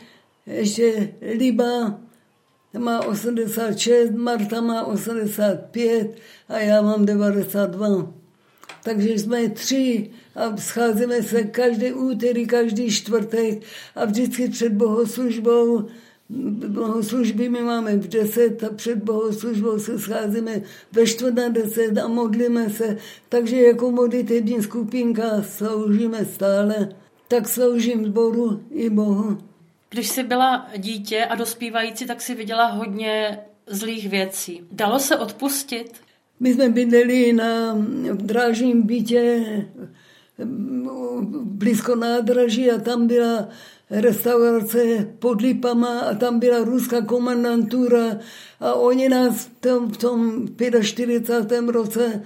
ještě 0.46 1.14
Liba 1.38 2.00
má 2.78 3.06
86, 3.06 4.10
Marta 4.10 4.60
má 4.60 4.84
85 4.84 6.18
a 6.48 6.58
já 6.58 6.82
mám 6.82 7.06
92. 7.06 8.12
Takže 8.84 9.08
jsme 9.18 9.48
tři 9.48 10.10
a 10.34 10.56
scházíme 10.56 11.22
se 11.22 11.42
každý 11.44 11.92
úterý, 11.92 12.46
každý 12.46 12.90
čtvrtek 12.90 13.62
a 13.94 14.04
vždycky 14.04 14.48
před 14.48 14.72
bohoslužbou 14.72 15.88
bohoslužby 16.68 17.48
my 17.48 17.62
máme 17.62 17.96
v 17.96 18.08
deset 18.08 18.64
a 18.64 18.70
před 18.70 18.98
bohoslužbou 18.98 19.78
se 19.78 19.98
scházíme 19.98 20.62
ve 20.92 21.06
čtvrt 21.06 21.34
na 21.34 21.48
deset 21.48 21.98
a 21.98 22.08
modlíme 22.08 22.70
se. 22.70 22.96
Takže 23.28 23.56
jako 23.56 23.90
modlitební 23.90 24.62
skupinka 24.62 25.42
sloužíme 25.42 26.24
stále. 26.24 26.88
Tak 27.28 27.48
sloužím 27.48 28.04
zboru 28.04 28.62
i 28.70 28.90
Bohu. 28.90 29.38
Když 29.90 30.08
jsi 30.08 30.22
byla 30.22 30.68
dítě 30.76 31.24
a 31.24 31.34
dospívající, 31.34 32.06
tak 32.06 32.20
si 32.20 32.34
viděla 32.34 32.66
hodně 32.66 33.38
zlých 33.66 34.08
věcí. 34.08 34.62
Dalo 34.72 34.98
se 34.98 35.16
odpustit? 35.16 35.92
My 36.40 36.54
jsme 36.54 36.68
bydleli 36.68 37.32
na 37.32 37.76
drážním 38.12 38.82
bytě 38.82 39.44
blízko 41.42 41.96
nádraží 41.96 42.70
a 42.70 42.78
tam 42.78 43.06
byla 43.06 43.48
restaurace 43.92 45.08
pod 45.18 45.40
Lipama 45.40 46.00
a 46.00 46.14
tam 46.14 46.38
byla 46.38 46.64
ruská 46.64 47.02
komandantura 47.02 48.18
a 48.60 48.74
oni 48.74 49.08
nás 49.08 49.44
v 49.44 49.50
tom, 49.60 49.90
v 49.90 49.96
tom 49.96 50.48
45. 50.82 51.68
roce 51.68 52.22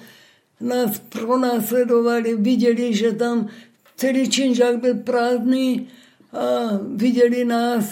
nás 0.61 0.98
pronásledovali, 0.98 2.37
viděli, 2.37 2.94
že 2.94 3.12
tam 3.12 3.48
celý 3.96 4.31
činžák 4.31 4.81
byl 4.81 4.94
prázdný 4.94 5.88
a 6.33 6.70
viděli 6.94 7.44
nás. 7.44 7.85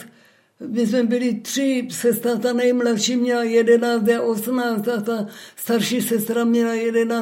My 0.68 0.87
jsme 0.87 1.02
byli 1.02 1.34
tři, 1.34 1.88
sestra 1.90 2.37
ta 2.37 2.52
nejmladší 2.52 3.16
měla 3.16 3.42
11 3.42 4.08
a 4.08 4.22
18 4.22 4.88
a 4.88 5.00
ta 5.00 5.26
starší 5.56 6.02
sestra 6.02 6.44
měla 6.44 6.72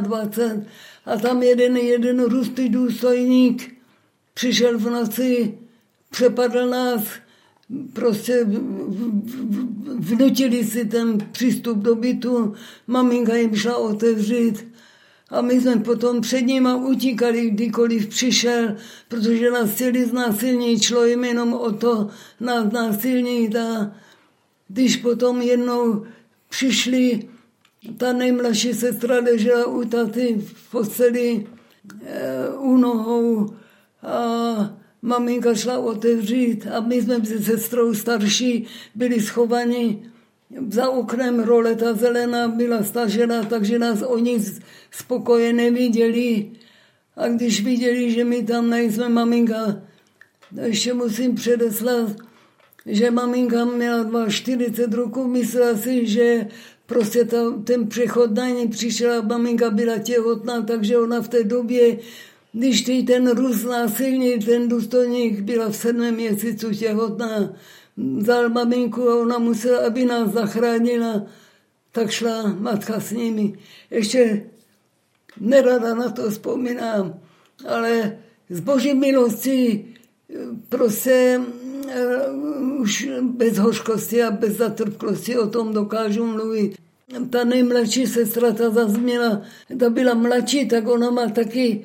21 0.00 0.64
a 1.06 1.16
tam 1.16 1.42
jeden, 1.42 1.76
jeden 1.76 2.22
rustý 2.22 2.68
důstojník 2.68 3.74
přišel 4.34 4.78
v 4.78 4.90
noci 4.90 5.58
přepadl 6.12 6.66
nás, 6.66 7.03
prostě 7.92 8.46
vnutili 9.98 10.64
si 10.64 10.85
ten 10.85 11.18
přístup 11.33 11.79
do 11.79 11.94
bytu, 11.94 12.55
maminka 12.87 13.35
jim 13.35 13.57
šla 13.57 13.77
otevřít 13.77 14.72
a 15.31 15.40
my 15.40 15.61
jsme 15.61 15.77
potom 15.77 16.20
před 16.20 16.42
nima 16.42 16.77
utíkali, 16.77 17.51
kdykoliv 17.51 18.07
přišel, 18.07 18.77
protože 19.09 19.51
nás 19.51 19.70
chtěli 19.70 20.05
znásilnit, 20.05 20.83
šlo 20.83 21.05
jim 21.05 21.25
jenom 21.25 21.55
o 21.55 21.72
to 21.72 22.09
nás 22.40 22.72
násilnit 22.72 23.57
a 23.57 23.96
když 24.68 24.96
potom 24.96 25.42
jednou 25.42 26.07
přišli, 26.48 27.29
ta 27.96 28.12
nejmladší 28.12 28.75
sestra 28.75 29.16
ležela 29.20 29.66
u 29.66 29.85
taty 29.85 30.44
v 30.46 30.70
posteli 30.70 31.46
e, 32.05 32.48
u 32.48 32.77
nohou 32.77 33.55
a 34.03 34.81
maminka 35.02 35.54
šla 35.54 35.78
otevřít 35.78 36.66
a 36.66 36.80
my 36.80 37.02
jsme 37.02 37.26
se 37.26 37.42
sestrou 37.42 37.94
starší 37.94 38.66
byli 38.94 39.20
schovaní 39.20 40.12
za 40.70 40.90
oknem 40.90 41.40
roleta 41.40 41.94
zelená 41.94 42.48
byla 42.48 42.82
stažena, 42.82 43.44
takže 43.44 43.78
nás 43.78 44.02
oni 44.02 44.44
spokoje 44.90 45.52
neviděli. 45.52 46.50
A 47.16 47.28
když 47.28 47.64
viděli, 47.64 48.10
že 48.10 48.24
my 48.24 48.42
tam 48.42 48.70
nejsme, 48.70 49.08
maminka, 49.08 49.82
ještě 50.62 50.94
musím 50.94 51.34
předeslat, 51.34 52.16
že 52.86 53.10
maminka 53.10 53.64
měla 53.64 54.28
40 54.28 54.94
roku, 54.94 55.28
myslela 55.28 55.76
si, 55.76 56.06
že 56.06 56.46
prostě 56.86 57.24
ta, 57.24 57.36
ten 57.64 57.86
přechod 57.88 58.34
na 58.34 58.48
ní 58.48 58.68
přišel, 58.68 59.22
maminka 59.22 59.70
byla 59.70 59.98
těhotná, 59.98 60.62
takže 60.62 60.98
ona 60.98 61.20
v 61.20 61.28
té 61.28 61.44
době 61.44 61.98
když 62.52 62.82
ty 62.82 63.02
ten 63.02 63.30
Rus 63.30 63.64
násilný, 63.64 64.38
ten 64.38 64.68
důstojník 64.68 65.40
byla 65.40 65.68
v 65.68 65.76
sedmém 65.76 66.14
měsíci 66.14 66.76
těhotná, 66.76 67.52
vzal 67.96 68.48
maminku 68.48 69.08
a 69.08 69.20
ona 69.20 69.38
musela, 69.38 69.86
aby 69.86 70.04
nás 70.04 70.32
zachránila, 70.32 71.26
tak 71.92 72.10
šla 72.10 72.54
matka 72.58 73.00
s 73.00 73.10
nimi. 73.10 73.58
Ještě 73.90 74.46
nerada 75.40 75.94
na 75.94 76.10
to 76.10 76.30
vzpomínám, 76.30 77.20
ale 77.68 78.18
z 78.48 78.60
boží 78.60 78.94
milosti 78.94 79.86
prostě 80.68 81.40
uh, 81.40 82.80
už 82.80 83.08
bez 83.20 83.58
hořkosti 83.58 84.22
a 84.22 84.30
bez 84.30 84.56
zatrpklosti 84.56 85.38
o 85.38 85.46
tom 85.46 85.72
dokážu 85.72 86.26
mluvit. 86.26 86.76
Ta 87.30 87.44
nejmladší 87.44 88.06
sestra, 88.06 88.52
ta 88.52 88.70
zase 88.70 88.98
měla, 88.98 89.42
ta 89.78 89.90
byla 89.90 90.14
mladší, 90.14 90.68
tak 90.68 90.88
ona 90.88 91.10
má 91.10 91.28
taky 91.28 91.84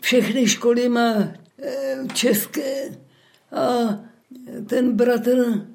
všechny 0.00 0.48
školy 0.48 0.88
má 0.88 1.14
eh, 1.58 1.98
české 2.14 2.90
a 3.52 3.98
ten 4.66 4.92
bratr 4.96 5.66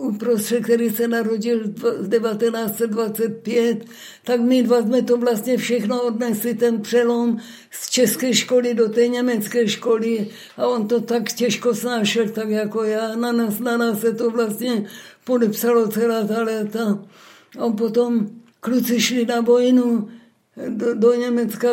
uprostřed, 0.00 0.64
který 0.64 0.90
se 0.90 1.08
narodil 1.08 1.60
v 1.68 2.08
1925, 2.08 3.84
tak 4.24 4.40
my 4.40 4.62
dva 4.62 4.82
jsme 4.82 5.02
to 5.02 5.16
vlastně 5.16 5.56
všechno 5.56 6.02
odnesli, 6.02 6.54
ten 6.54 6.80
přelom 6.80 7.38
z 7.70 7.90
české 7.90 8.34
školy 8.34 8.74
do 8.74 8.88
té 8.88 9.08
německé 9.08 9.68
školy 9.68 10.28
a 10.56 10.66
on 10.66 10.88
to 10.88 11.00
tak 11.00 11.32
těžko 11.32 11.74
snášel, 11.74 12.28
tak 12.28 12.48
jako 12.48 12.84
já. 12.84 13.16
Na 13.16 13.32
nás, 13.32 13.58
na 13.58 13.76
nás 13.76 14.00
se 14.00 14.14
to 14.14 14.30
vlastně 14.30 14.86
podepsalo 15.24 15.88
celá 15.88 16.24
ta 16.24 16.42
léta. 16.42 17.04
A 17.58 17.70
potom 17.70 18.28
kluci 18.60 19.00
šli 19.00 19.26
na 19.26 19.40
vojnu, 19.40 20.08
do, 20.68 20.94
do 20.94 21.14
Německa, 21.14 21.68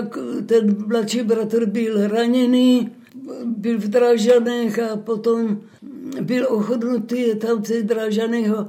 ten 0.45 0.87
mladší 0.87 1.23
bratr 1.23 1.65
byl 1.65 2.07
raněný, 2.07 2.91
byl 3.45 3.79
v 3.79 3.87
Drážanech 3.87 4.79
a 4.79 4.97
potom 4.97 5.61
byl 6.21 6.47
ochodnutý, 6.49 7.35
tam 7.35 7.65
se 7.65 7.83
Drážany 7.83 8.47
ho, 8.47 8.67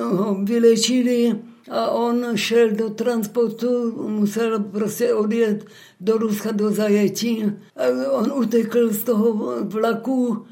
ho 0.00 0.34
vylečili 0.44 1.34
a 1.70 1.90
on 1.90 2.26
šel 2.34 2.70
do 2.70 2.90
transportu, 2.90 3.92
musel 4.08 4.60
prostě 4.60 5.14
odjet 5.14 5.64
do 6.00 6.18
Ruska 6.18 6.52
do 6.52 6.70
zajetí. 6.70 7.52
A 7.76 8.10
on 8.10 8.32
utekl 8.32 8.92
z 8.92 9.04
toho 9.04 9.54
vlaku, 9.64 10.44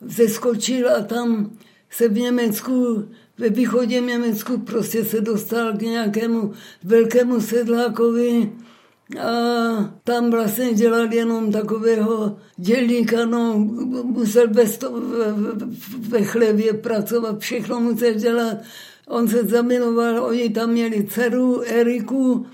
zeskočil 0.00 0.90
a 0.90 1.02
tam 1.02 1.56
se 1.90 2.08
v 2.08 2.18
Německu, 2.18 3.08
ve 3.38 3.48
východě 3.48 4.00
Německu 4.00 4.58
prostě 4.58 5.04
se 5.04 5.20
dostal 5.20 5.72
k 5.72 5.82
nějakému 5.82 6.52
velkému 6.84 7.40
sedlákovi, 7.40 8.52
a 9.20 9.94
tam 10.04 10.30
vlastně 10.30 10.74
dělal 10.74 11.12
jenom 11.12 11.52
takového 11.52 12.36
dělníka, 12.56 13.26
no, 13.26 13.58
musel 14.04 14.48
bez 14.48 14.78
to, 14.78 14.92
ve, 14.92 15.32
ve 15.98 16.24
chlebě 16.24 16.72
pracovat, 16.72 17.38
všechno 17.38 17.80
musel 17.80 18.14
dělat. 18.14 18.56
On 19.08 19.28
se 19.28 19.44
zamiloval, 19.44 20.24
oni 20.24 20.50
tam 20.50 20.70
měli 20.70 21.04
dceru 21.04 21.62
Eriku, 21.62 22.46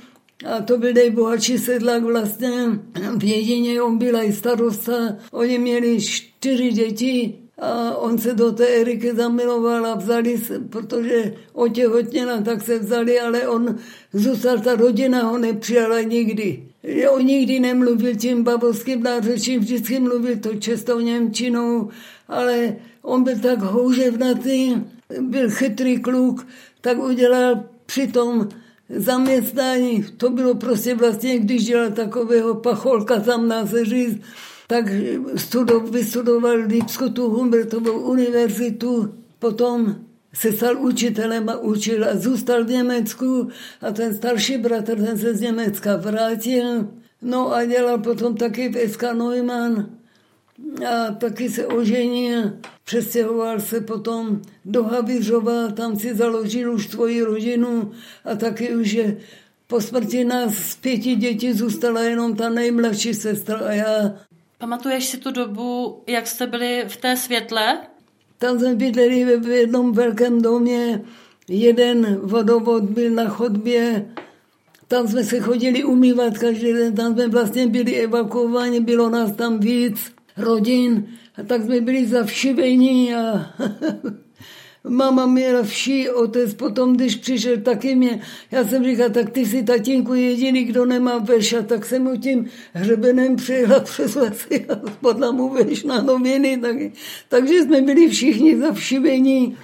a 0.46 0.62
to 0.62 0.78
byl 0.78 0.92
nejbohatší 0.92 1.58
sedlák 1.58 2.02
vlastně. 2.02 2.80
V 3.16 3.24
jedině 3.24 3.82
on 3.82 3.98
byl 3.98 4.16
i 4.16 4.32
starosta. 4.32 5.16
Oni 5.30 5.58
měli 5.58 6.00
čtyři 6.00 6.72
děti 6.72 7.43
a 7.58 7.96
on 7.96 8.18
se 8.18 8.34
do 8.34 8.52
té 8.52 8.66
Eriky 8.66 9.14
zamiloval 9.14 9.86
a 9.86 9.94
vzali 9.94 10.38
se, 10.38 10.58
protože 10.58 11.34
otěhotněla, 11.52 12.40
tak 12.40 12.62
se 12.62 12.78
vzali, 12.78 13.20
ale 13.20 13.48
on 13.48 13.76
zůstal, 14.12 14.58
ta 14.58 14.74
rodina 14.74 15.22
ho 15.22 15.38
nepřijala 15.38 16.00
nikdy. 16.00 16.68
On 17.10 17.24
nikdy 17.24 17.60
nemluvil 17.60 18.16
tím 18.16 18.44
babovským 18.44 19.02
nářečím, 19.02 19.60
vždycky 19.60 20.00
mluvil 20.00 20.36
to 20.36 20.54
čestou 20.54 21.00
Němčinou, 21.00 21.88
ale 22.28 22.76
on 23.02 23.24
byl 23.24 23.38
tak 23.38 23.58
houževnatý, 23.58 24.74
byl 25.20 25.50
chytrý 25.50 26.00
kluk, 26.00 26.46
tak 26.80 26.98
udělal 26.98 27.64
přitom 27.86 28.48
zaměstnání. 28.88 30.04
To 30.16 30.30
bylo 30.30 30.54
prostě 30.54 30.94
vlastně, 30.94 31.38
když 31.38 31.64
dělal 31.64 31.90
takového 31.90 32.54
pacholka, 32.54 33.20
tam 33.20 33.48
nás 33.48 33.68
říct, 33.82 34.20
tak 34.66 34.84
studoval, 35.36 35.86
vystudoval 35.86 36.56
Lipskou 36.56 37.08
tu 37.08 37.28
Humbertovou 37.28 38.00
univerzitu, 38.00 39.14
potom 39.38 39.96
se 40.34 40.52
stal 40.52 40.78
učitelem 40.78 41.48
a 41.48 41.58
učil 41.58 42.04
a 42.04 42.16
zůstal 42.16 42.64
v 42.64 42.70
Německu 42.70 43.48
a 43.80 43.90
ten 43.90 44.14
starší 44.14 44.58
bratr, 44.58 44.96
ten 44.96 45.18
se 45.18 45.34
z 45.34 45.40
Německa 45.40 45.96
vrátil. 45.96 46.88
No 47.22 47.52
a 47.52 47.64
dělal 47.64 47.98
potom 47.98 48.36
taky 48.36 48.68
v 48.68 48.92
SK 48.92 49.02
Neumann 49.02 49.90
a 50.88 51.12
taky 51.12 51.48
se 51.48 51.66
oženil. 51.66 52.52
Přestěhoval 52.84 53.60
se 53.60 53.80
potom 53.80 54.42
do 54.64 54.84
Havířova, 54.84 55.68
tam 55.68 55.98
si 55.98 56.14
založil 56.14 56.74
už 56.74 56.88
svoji 56.88 57.22
rodinu 57.22 57.90
a 58.24 58.34
taky 58.34 58.76
už 58.76 58.92
je 58.92 59.16
po 59.66 59.80
smrti 59.80 60.24
nás 60.24 60.54
z 60.54 60.76
pěti 60.76 61.16
dětí 61.16 61.52
zůstala 61.52 62.00
jenom 62.00 62.36
ta 62.36 62.48
nejmladší 62.48 63.14
sestra 63.14 63.58
a 63.58 63.72
já. 63.72 64.14
Pamatuješ 64.58 65.04
si 65.04 65.16
tu 65.16 65.30
dobu, 65.30 66.02
jak 66.06 66.26
jste 66.26 66.46
byli 66.46 66.84
v 66.88 66.96
té 66.96 67.16
světle? 67.16 67.78
Tam 68.38 68.58
jsme 68.58 68.74
bydleli 68.74 69.38
v 69.38 69.48
jednom 69.48 69.92
velkém 69.92 70.42
domě, 70.42 71.04
jeden 71.48 72.20
vodovod 72.22 72.84
byl 72.84 73.10
na 73.10 73.28
chodbě, 73.28 74.08
tam 74.88 75.08
jsme 75.08 75.24
se 75.24 75.40
chodili 75.40 75.84
umývat 75.84 76.38
každý 76.38 76.72
den, 76.72 76.94
tam 76.94 77.12
jsme 77.12 77.28
vlastně 77.28 77.66
byli 77.66 77.94
evakuováni, 77.94 78.80
bylo 78.80 79.10
nás 79.10 79.32
tam 79.32 79.58
víc 79.58 80.12
rodin, 80.36 81.06
a 81.36 81.42
tak 81.42 81.62
jsme 81.62 81.80
byli 81.80 82.06
zavšivení 82.06 83.14
a 83.14 83.46
Mama 84.88 85.26
měla 85.26 85.62
vší, 85.62 86.10
otec 86.10 86.54
potom, 86.54 86.96
když 86.96 87.16
přišel, 87.16 87.56
taky 87.60 87.94
mě, 87.94 88.20
já 88.50 88.64
jsem 88.64 88.84
říkal, 88.84 89.10
tak 89.10 89.30
ty 89.30 89.46
jsi 89.46 89.62
tatínku 89.62 90.14
jediný, 90.14 90.64
kdo 90.64 90.84
nemá 90.84 91.18
veš, 91.18 91.52
a 91.52 91.62
tak 91.62 91.84
jsem 91.84 92.02
mu 92.02 92.16
tím 92.16 92.46
hřebenem 92.72 93.36
přejela 93.36 93.80
přes 93.84 94.14
lesy 94.14 94.66
a 94.68 94.90
spadla 94.90 95.32
mu 95.32 95.48
veš 95.48 95.84
na 95.84 96.02
noviny, 96.02 96.58
tak, 96.60 96.76
takže 97.28 97.62
jsme 97.62 97.80
byli 97.80 98.08
všichni 98.08 98.58
zavšivení. 98.58 99.56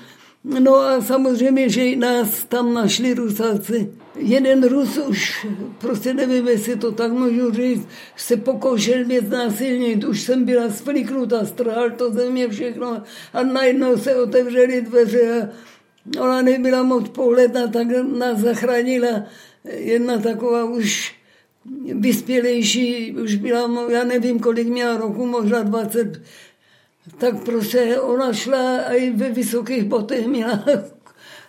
No 0.44 0.76
a 0.76 1.00
samozřejmě, 1.00 1.68
že 1.68 1.96
nás 1.96 2.44
tam 2.44 2.74
našli 2.74 3.14
Rusáci. 3.14 3.92
Jeden 4.16 4.68
Rus 4.68 4.98
už, 4.98 5.46
prostě 5.78 6.14
nevím, 6.14 6.48
jestli 6.48 6.76
to 6.76 6.92
tak 6.92 7.12
můžu 7.12 7.52
říct, 7.52 7.88
se 8.16 8.36
pokoušel 8.36 9.04
mě 9.04 9.20
znásilnit. 9.20 10.04
Už 10.04 10.20
jsem 10.20 10.44
byla 10.44 10.70
spliknutá, 10.70 11.46
strhal 11.46 11.90
to 11.90 12.12
ze 12.12 12.30
mě 12.30 12.48
všechno 12.48 13.02
a 13.32 13.42
najednou 13.42 13.96
se 13.96 14.14
otevřely 14.22 14.80
dveře 14.80 15.50
a 16.18 16.22
ona 16.22 16.42
nebyla 16.42 16.82
moc 16.82 17.08
pohledná, 17.08 17.66
tak 17.66 17.86
nás 18.18 18.38
zachránila 18.38 19.22
jedna 19.64 20.18
taková 20.18 20.64
už 20.64 21.14
vyspělejší, 21.94 23.16
už 23.22 23.34
byla, 23.34 23.90
já 23.90 24.04
nevím, 24.04 24.40
kolik 24.40 24.68
měla 24.68 24.96
roku, 24.96 25.26
možná 25.26 25.62
20, 25.62 26.22
tak 27.18 27.44
prostě 27.44 28.00
ona 28.00 28.32
šla 28.32 28.76
a 28.76 28.92
i 28.92 29.10
ve 29.10 29.30
vysokých 29.30 29.84
botech 29.84 30.26
měla 30.26 30.64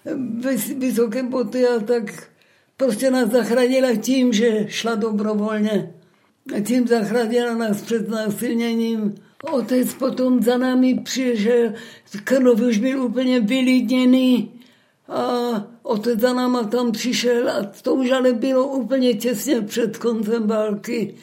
vysoké 0.78 1.24
boty 1.24 1.68
a 1.68 1.80
tak 1.80 2.31
prostě 2.82 3.12
nás 3.12 3.30
zachránila 3.30 3.96
tím, 3.96 4.34
že 4.34 4.66
šla 4.68 4.96
dobrovolně. 4.96 5.94
A 6.56 6.60
tím 6.60 6.88
zachránila 6.88 7.56
nás 7.56 7.82
před 7.82 8.10
násilněním. 8.10 9.16
Otec 9.52 9.94
potom 9.94 10.44
za 10.44 10.58
námi 10.58 11.00
přišel, 11.00 11.74
Krnov 12.24 12.62
už 12.62 12.78
byl 12.78 13.04
úplně 13.04 13.40
vylidněný 13.40 14.52
a 15.08 15.24
otec 15.84 16.20
za 16.20 16.34
náma 16.34 16.64
tam 16.64 16.92
přišel 16.92 17.50
a 17.50 17.72
to 17.82 17.96
už 17.96 18.12
ale 18.12 18.34
bylo 18.34 18.68
úplně 18.68 19.14
těsně 19.14 19.62
před 19.62 19.98
koncem 19.98 20.48
války. 20.48 21.16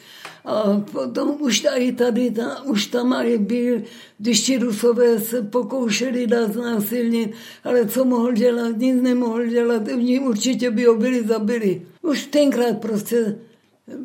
A 0.45 0.83
potom 0.91 1.35
už 1.39 1.59
tady, 1.59 1.91
tady 1.91 2.31
ta, 2.31 2.63
už 2.63 2.85
tam 2.85 3.13
i 3.13 3.37
byl, 3.37 3.81
když 4.17 4.41
ti 4.41 4.57
rusové 4.57 5.19
se 5.19 5.41
pokoušeli 5.41 6.27
dát 6.27 6.53
znásilnit, 6.53 7.31
ale 7.63 7.85
co 7.85 8.05
mohl 8.05 8.31
dělat, 8.31 8.77
nic 8.77 9.01
nemohl 9.01 9.45
dělat, 9.45 9.87
oni 9.93 10.19
určitě 10.19 10.71
by 10.71 10.85
ho 10.85 10.95
byli 10.95 11.27
zabili. 11.27 11.81
Už 12.01 12.25
tenkrát 12.25 12.77
prostě 12.81 13.35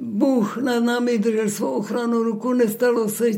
Bůh 0.01 0.57
nad 0.57 0.85
námi 0.85 1.19
držel 1.19 1.51
svou 1.51 1.71
ochranu 1.71 2.23
ruku, 2.23 2.53
nestalo 2.53 3.09
se 3.09 3.31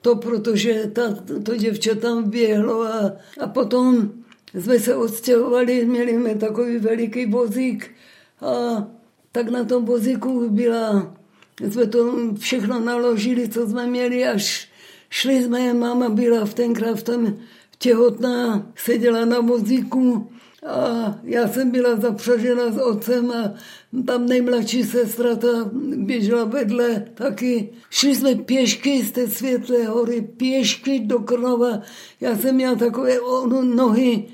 to, 0.00 0.16
protože 0.16 0.90
ta, 0.92 1.14
to 1.42 1.56
děvče 1.56 1.94
tam 1.94 2.30
běhlo 2.30 2.82
a, 2.82 3.12
a 3.40 3.46
potom 3.46 4.10
jsme 4.54 4.78
se 4.78 4.96
odstěhovali, 4.96 5.84
měli 5.84 6.12
jsme 6.12 6.34
takový 6.34 6.78
veliký 6.78 7.26
vozík 7.26 7.90
a 8.40 8.86
tak 9.32 9.48
na 9.48 9.64
tom 9.64 9.84
vozíku 9.84 10.50
byla 10.50 11.17
jsme 11.60 11.86
to 11.86 12.14
všechno 12.38 12.80
naložili, 12.80 13.48
co 13.48 13.66
jsme 13.66 13.86
měli, 13.86 14.26
až 14.26 14.68
šli 15.10 15.42
jsme, 15.42 15.74
máma 15.74 16.08
byla 16.08 16.44
v 16.44 16.54
tenkrát 16.54 16.98
v 16.98 17.02
tom 17.02 17.36
těhotná, 17.78 18.66
seděla 18.76 19.24
na 19.24 19.40
vozíku 19.40 20.30
a 20.66 21.14
já 21.24 21.48
jsem 21.48 21.70
byla 21.70 21.96
zapřažena 21.96 22.70
s 22.70 22.78
otcem 22.78 23.30
a 23.30 23.54
tam 24.06 24.26
nejmladší 24.26 24.84
sestra 24.84 25.36
ta 25.36 25.70
běžela 25.96 26.44
vedle 26.44 27.04
taky. 27.14 27.68
Šli 27.90 28.14
jsme 28.14 28.34
pěšky 28.34 29.02
z 29.02 29.12
té 29.12 29.28
světlé 29.28 29.86
hory, 29.86 30.20
pěšky 30.20 31.00
do 31.00 31.18
Krnova. 31.18 31.82
Já 32.20 32.38
jsem 32.38 32.54
měla 32.54 32.74
takové 32.74 33.16
nohy, 33.62 34.24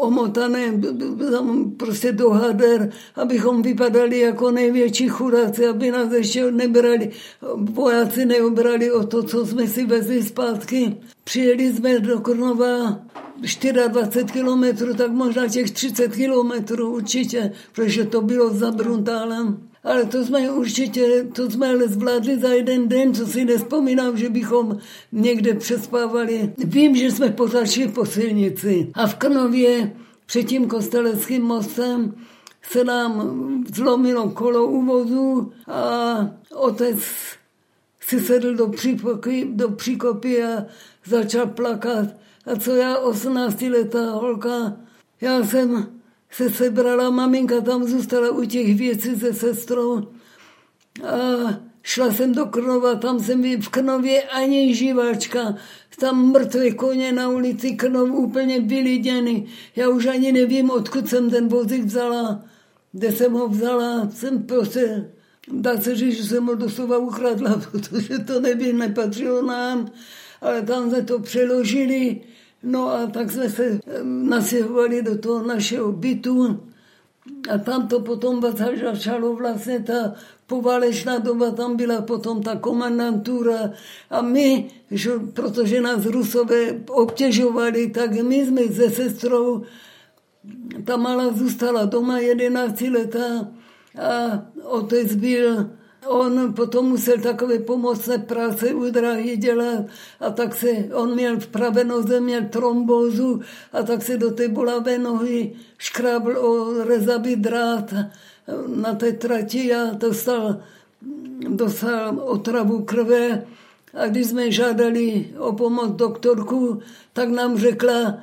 omotané 0.00 0.80
prostě 1.76 2.12
do 2.12 2.30
hader, 2.30 2.90
abychom 3.16 3.62
vypadali 3.62 4.20
jako 4.20 4.50
největší 4.50 5.08
chudáci, 5.08 5.66
aby 5.66 5.90
nás 5.90 6.12
ještě 6.12 6.50
nebrali, 6.50 7.10
vojáci 7.56 8.26
neobrali 8.26 8.92
o 8.92 9.06
to, 9.06 9.22
co 9.22 9.46
jsme 9.46 9.66
si 9.66 9.86
vezli 9.86 10.22
zpátky. 10.22 10.96
Přijeli 11.24 11.72
jsme 11.72 12.00
do 12.00 12.20
Krnova 12.20 13.00
24 13.88 14.24
kilometrů, 14.32 14.94
tak 14.94 15.10
možná 15.10 15.48
těch 15.48 15.70
30 15.70 16.14
kilometrů 16.14 16.94
určitě, 16.94 17.52
protože 17.72 18.04
to 18.04 18.20
bylo 18.20 18.50
za 18.50 18.70
Bruntálem. 18.70 19.67
Ale 19.88 20.04
to 20.04 20.24
jsme 20.24 20.50
určitě, 20.50 21.26
to 21.32 21.50
jsme 21.50 21.68
ale 21.68 21.88
zvládli 21.88 22.38
za 22.38 22.48
jeden 22.48 22.88
den, 22.88 23.14
co 23.14 23.26
si 23.26 23.44
nespomínám, 23.44 24.16
že 24.16 24.28
bychom 24.28 24.78
někde 25.12 25.54
přespávali. 25.54 26.52
Vím, 26.58 26.96
že 26.96 27.10
jsme 27.10 27.30
pozašli 27.30 27.88
po 27.88 28.06
silnici 28.06 28.90
a 28.94 29.06
v 29.06 29.14
Krnově 29.14 29.92
před 30.26 30.42
tím 30.42 30.68
kosteleckým 30.68 31.42
mostem 31.42 32.14
se 32.62 32.84
nám 32.84 33.64
zlomilo 33.74 34.30
kolo 34.30 34.66
u 34.66 34.84
vozu 34.84 35.52
a 35.66 36.16
otec 36.54 36.98
si 38.00 38.20
sedl 38.20 38.54
do 38.54 38.68
příkopy, 38.68 39.48
do 39.50 39.68
příkopy 39.68 40.42
a 40.44 40.66
začal 41.06 41.46
plakat. 41.46 42.08
A 42.46 42.56
co 42.56 42.74
já, 42.76 42.98
18 42.98 43.62
letá 43.62 44.10
holka, 44.10 44.76
já 45.20 45.44
jsem 45.44 45.97
se 46.30 46.50
sebrala, 46.50 47.10
maminka 47.10 47.60
tam 47.60 47.84
zůstala 47.84 48.30
u 48.30 48.44
těch 48.44 48.74
věcí 48.74 49.16
se 49.16 49.34
sestrou 49.34 50.08
a 51.04 51.14
šla 51.82 52.12
jsem 52.12 52.32
do 52.34 52.46
Krnova, 52.46 52.94
tam 52.94 53.20
jsem 53.20 53.60
v 53.60 53.68
Krnově 53.68 54.22
ani 54.22 54.74
živáčka, 54.74 55.54
tam 56.00 56.32
mrtvé 56.32 56.70
koně 56.70 57.12
na 57.12 57.28
ulici 57.28 57.72
Krnov 57.72 58.10
úplně 58.10 58.60
vyliděny. 58.60 59.46
Já 59.76 59.88
už 59.88 60.06
ani 60.06 60.32
nevím, 60.32 60.70
odkud 60.70 61.08
jsem 61.08 61.30
ten 61.30 61.48
vozík 61.48 61.84
vzala. 61.84 62.44
kde 62.92 63.12
jsem 63.12 63.32
ho 63.32 63.48
vzala, 63.48 64.08
jsem 64.10 64.42
prostě, 64.42 65.10
dá 65.52 65.80
se 65.80 65.96
říct, 65.96 66.16
že 66.16 66.24
jsem 66.24 66.46
ho 66.46 66.54
doslova 66.54 66.98
ukradla, 66.98 67.62
protože 67.70 68.18
to 68.18 68.40
neby 68.40 68.72
nepatřilo 68.72 69.42
nám, 69.42 69.90
ale 70.40 70.62
tam 70.62 70.90
jsme 70.90 71.02
to 71.02 71.18
přeložili, 71.18 72.20
no 72.62 72.88
a 72.88 73.06
tak 73.06 73.30
jsme 73.30 73.50
se 73.50 73.80
nasěhovali 74.02 75.02
do 75.02 75.18
toho 75.18 75.46
našeho 75.46 75.92
bytu 75.92 76.60
a 77.54 77.58
tam 77.58 77.88
to 77.88 78.00
potom 78.00 78.42
začalo 78.82 79.34
vlastně 79.34 79.80
ta 79.80 80.14
poválečná 80.46 81.18
doba, 81.18 81.50
tam 81.50 81.76
byla 81.76 82.02
potom 82.02 82.42
ta 82.42 82.56
komandantura 82.56 83.70
a 84.10 84.22
my, 84.22 84.70
že, 84.90 85.10
protože 85.32 85.80
nás 85.80 86.06
Rusové 86.06 86.80
obtěžovali, 86.90 87.90
tak 87.90 88.12
my 88.12 88.46
jsme 88.46 88.62
se 88.62 88.90
sestrou, 88.90 89.62
ta 90.84 90.96
malá 90.96 91.32
zůstala 91.32 91.84
doma 91.84 92.18
11 92.18 92.80
leta 92.80 93.48
a 93.98 94.42
otec 94.62 95.14
byl 95.14 95.70
On 96.08 96.52
potom 96.54 96.88
musel 96.88 97.20
takové 97.20 97.58
pomocné 97.58 98.18
práce 98.18 98.74
u 98.74 98.90
dráhy 98.90 99.36
dělat 99.36 99.84
a 100.20 100.30
tak 100.30 100.54
se, 100.54 100.68
on 100.94 101.14
měl 101.14 101.40
v 101.40 101.46
pravé 101.46 101.84
noze, 101.84 102.20
měl 102.20 102.42
trombózu 102.50 103.40
a 103.72 103.82
tak 103.82 104.02
se 104.02 104.16
do 104.16 104.30
té 104.30 104.48
bolavé 104.48 104.98
nohy 104.98 105.52
škrábl 105.78 106.38
o 106.38 106.84
rezavý 106.84 107.36
drát 107.36 107.94
na 108.66 108.94
té 108.94 109.12
trati 109.12 109.74
a 109.74 109.94
dostal, 109.94 110.56
dostal 111.48 112.18
otravu 112.24 112.84
krve. 112.84 113.46
A 113.94 114.06
když 114.06 114.26
jsme 114.26 114.50
žádali 114.52 115.26
o 115.38 115.52
pomoc 115.52 115.90
doktorku, 115.90 116.80
tak 117.12 117.28
nám 117.28 117.58
řekla, 117.58 118.18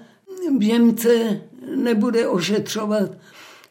Němce 0.59 1.41
nebude 1.75 2.27
ošetřovat 2.27 3.11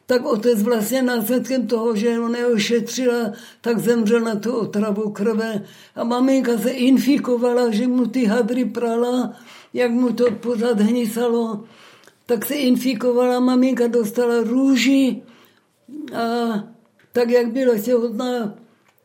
tak 0.05 0.25
otec 0.25 0.63
vlastně 0.63 1.01
následkem 1.01 1.67
toho, 1.67 1.95
že 1.95 2.17
ho 2.17 2.29
neošetřila, 2.29 3.31
tak 3.61 3.79
zemřel 3.79 4.19
na 4.19 4.35
tu 4.35 4.55
otravu 4.55 5.09
krve. 5.11 5.63
A 5.95 6.03
maminka 6.03 6.57
se 6.57 6.69
infikovala, 6.69 7.71
že 7.71 7.87
mu 7.87 8.05
ty 8.05 8.25
hadry 8.25 8.65
prala, 8.65 9.33
jak 9.73 9.91
mu 9.91 10.13
to 10.13 10.31
pořád 10.31 10.79
hnisalo. 10.79 11.63
Tak 12.25 12.45
se 12.45 12.55
infikovala, 12.55 13.39
maminka 13.39 13.87
dostala 13.87 14.41
růži 14.43 15.21
a 16.13 16.23
tak, 17.11 17.29
jak 17.29 17.51
byla 17.51 17.77
těhotná, 17.77 18.55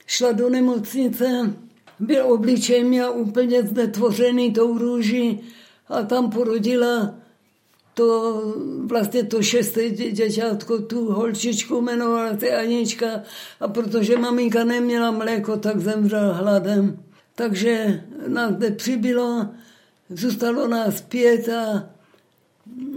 šla 0.07 0.33
do 0.33 0.51
nemocnice, 0.51 1.55
byl 2.01 2.33
obličej 2.33 2.85
měl 2.85 3.13
úplně 3.17 3.63
znetvořený 3.63 4.53
tou 4.53 4.79
růží 4.79 5.41
a 5.89 6.03
tam 6.03 6.31
porodila 6.31 7.15
to 7.95 8.43
vlastně 8.87 9.25
to 9.25 9.43
šesté 9.43 9.91
děťátko, 9.91 10.79
tu 10.79 11.13
holčičku 11.13 11.79
jmenovala 11.79 12.39
se 12.39 12.51
Anička 12.51 13.23
a 13.61 13.69
protože 13.69 14.19
maminka 14.19 14.65
neměla 14.65 15.11
mléko, 15.11 15.57
tak 15.57 15.81
zemřel 15.81 16.35
hladem. 16.35 17.03
Takže 17.35 18.05
nás 18.27 18.53
nepřibylo, 18.59 19.47
zůstalo 20.11 20.69
nás 20.69 21.01
pět 21.01 21.49
a 21.49 21.91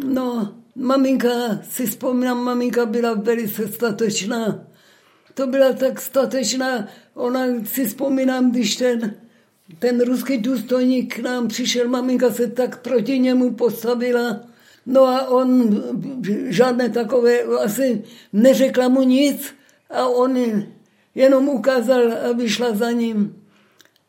no, 0.06 0.54
maminka, 0.76 1.30
si 1.70 1.86
vzpomínám, 1.86 2.44
maminka 2.44 2.86
byla 2.86 3.14
velice 3.14 3.68
statečná. 3.68 4.66
To 5.34 5.48
byla 5.48 5.74
tak 5.74 6.02
statečná, 6.02 6.88
ona 7.14 7.40
si 7.66 7.86
vzpomínám, 7.86 8.52
když 8.52 8.76
ten, 8.76 9.16
ten 9.80 10.02
ruský 10.02 10.38
důstojník 10.38 11.16
k 11.16 11.20
nám 11.20 11.48
přišel, 11.48 11.88
maminka 11.88 12.32
se 12.32 12.48
tak 12.48 12.82
proti 12.82 13.20
němu 13.20 13.54
postavila, 13.54 14.40
No 14.86 15.04
a 15.04 15.28
on 15.28 15.84
žádné 16.50 16.90
takové, 16.90 17.42
asi 17.42 18.04
neřekla 18.34 18.88
mu 18.88 19.04
nic 19.04 19.56
a 19.90 20.08
on 20.08 20.64
jenom 21.16 21.50
ukázal, 21.50 22.14
aby 22.32 22.50
šla 22.50 22.76
za 22.76 22.92
ním. 22.92 23.44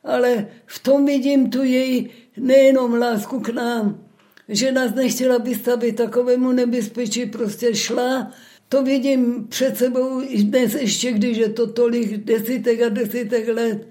Ale 0.05 0.47
v 0.67 0.79
tom 0.79 1.07
vidím 1.07 1.51
tu 1.51 1.65
její 1.65 2.11
nejenom 2.37 2.95
lásku 2.95 3.41
k 3.41 3.49
nám, 3.49 4.05
že 4.49 4.73
nás 4.73 4.95
nechtěla 4.95 5.39
vystavit 5.39 5.97
takovému 5.97 6.53
nebezpečí, 6.53 7.27
prostě 7.27 7.75
šla. 7.75 8.31
To 8.69 8.83
vidím 8.83 9.47
před 9.49 9.77
sebou 9.77 10.23
i 10.23 10.43
dnes 10.43 10.75
ještě, 10.75 11.13
když 11.13 11.37
je 11.37 11.49
to 11.49 11.67
tolik 11.67 12.17
desítek 12.17 12.83
a 12.83 12.89
desítek 12.89 13.49
let 13.49 13.89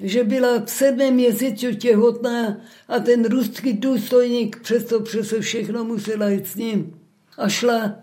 že 0.00 0.24
byla 0.24 0.62
v 0.64 0.70
sedmém 0.70 1.14
měsíci 1.14 1.76
těhotná 1.76 2.60
a 2.88 2.98
ten 2.98 3.24
ruský 3.24 3.72
důstojník 3.72 4.60
přesto 4.60 5.00
přese 5.00 5.40
všechno 5.40 5.84
musela 5.84 6.28
jít 6.28 6.46
s 6.46 6.54
ním. 6.54 6.94
A 7.38 7.48
šla. 7.48 8.00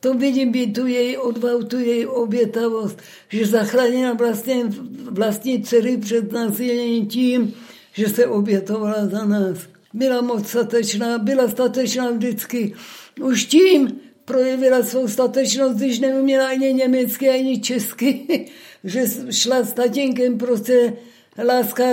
To 0.00 0.14
vidím 0.14 0.52
být 0.52 0.72
tu 0.72 0.86
její 0.86 1.16
odvahu, 1.16 1.64
tu 1.64 1.78
její 1.78 2.06
obětavost, 2.06 3.02
že 3.28 3.46
zachránila 3.46 4.12
vlastně 4.12 4.64
vlastní 5.10 5.62
dcery 5.62 5.96
před 5.96 6.32
násilím 6.32 7.06
tím, 7.06 7.54
že 7.92 8.08
se 8.08 8.26
obětovala 8.26 9.06
za 9.06 9.24
nás. 9.24 9.58
Byla 9.94 10.20
moc 10.20 10.48
statečná, 10.48 11.18
byla 11.18 11.48
statečná 11.48 12.10
vždycky. 12.10 12.74
Už 13.20 13.44
tím 13.44 14.00
projevila 14.24 14.82
svou 14.82 15.08
statečnost, 15.08 15.76
když 15.76 15.98
neuměla 15.98 16.48
ani 16.48 16.72
německy, 16.72 17.28
ani 17.28 17.60
česky, 17.60 18.46
že 18.84 19.04
šla 19.30 19.62
s 19.62 19.72
tatínkem 19.72 20.38
prostě 20.38 20.92
láska, 21.38 21.84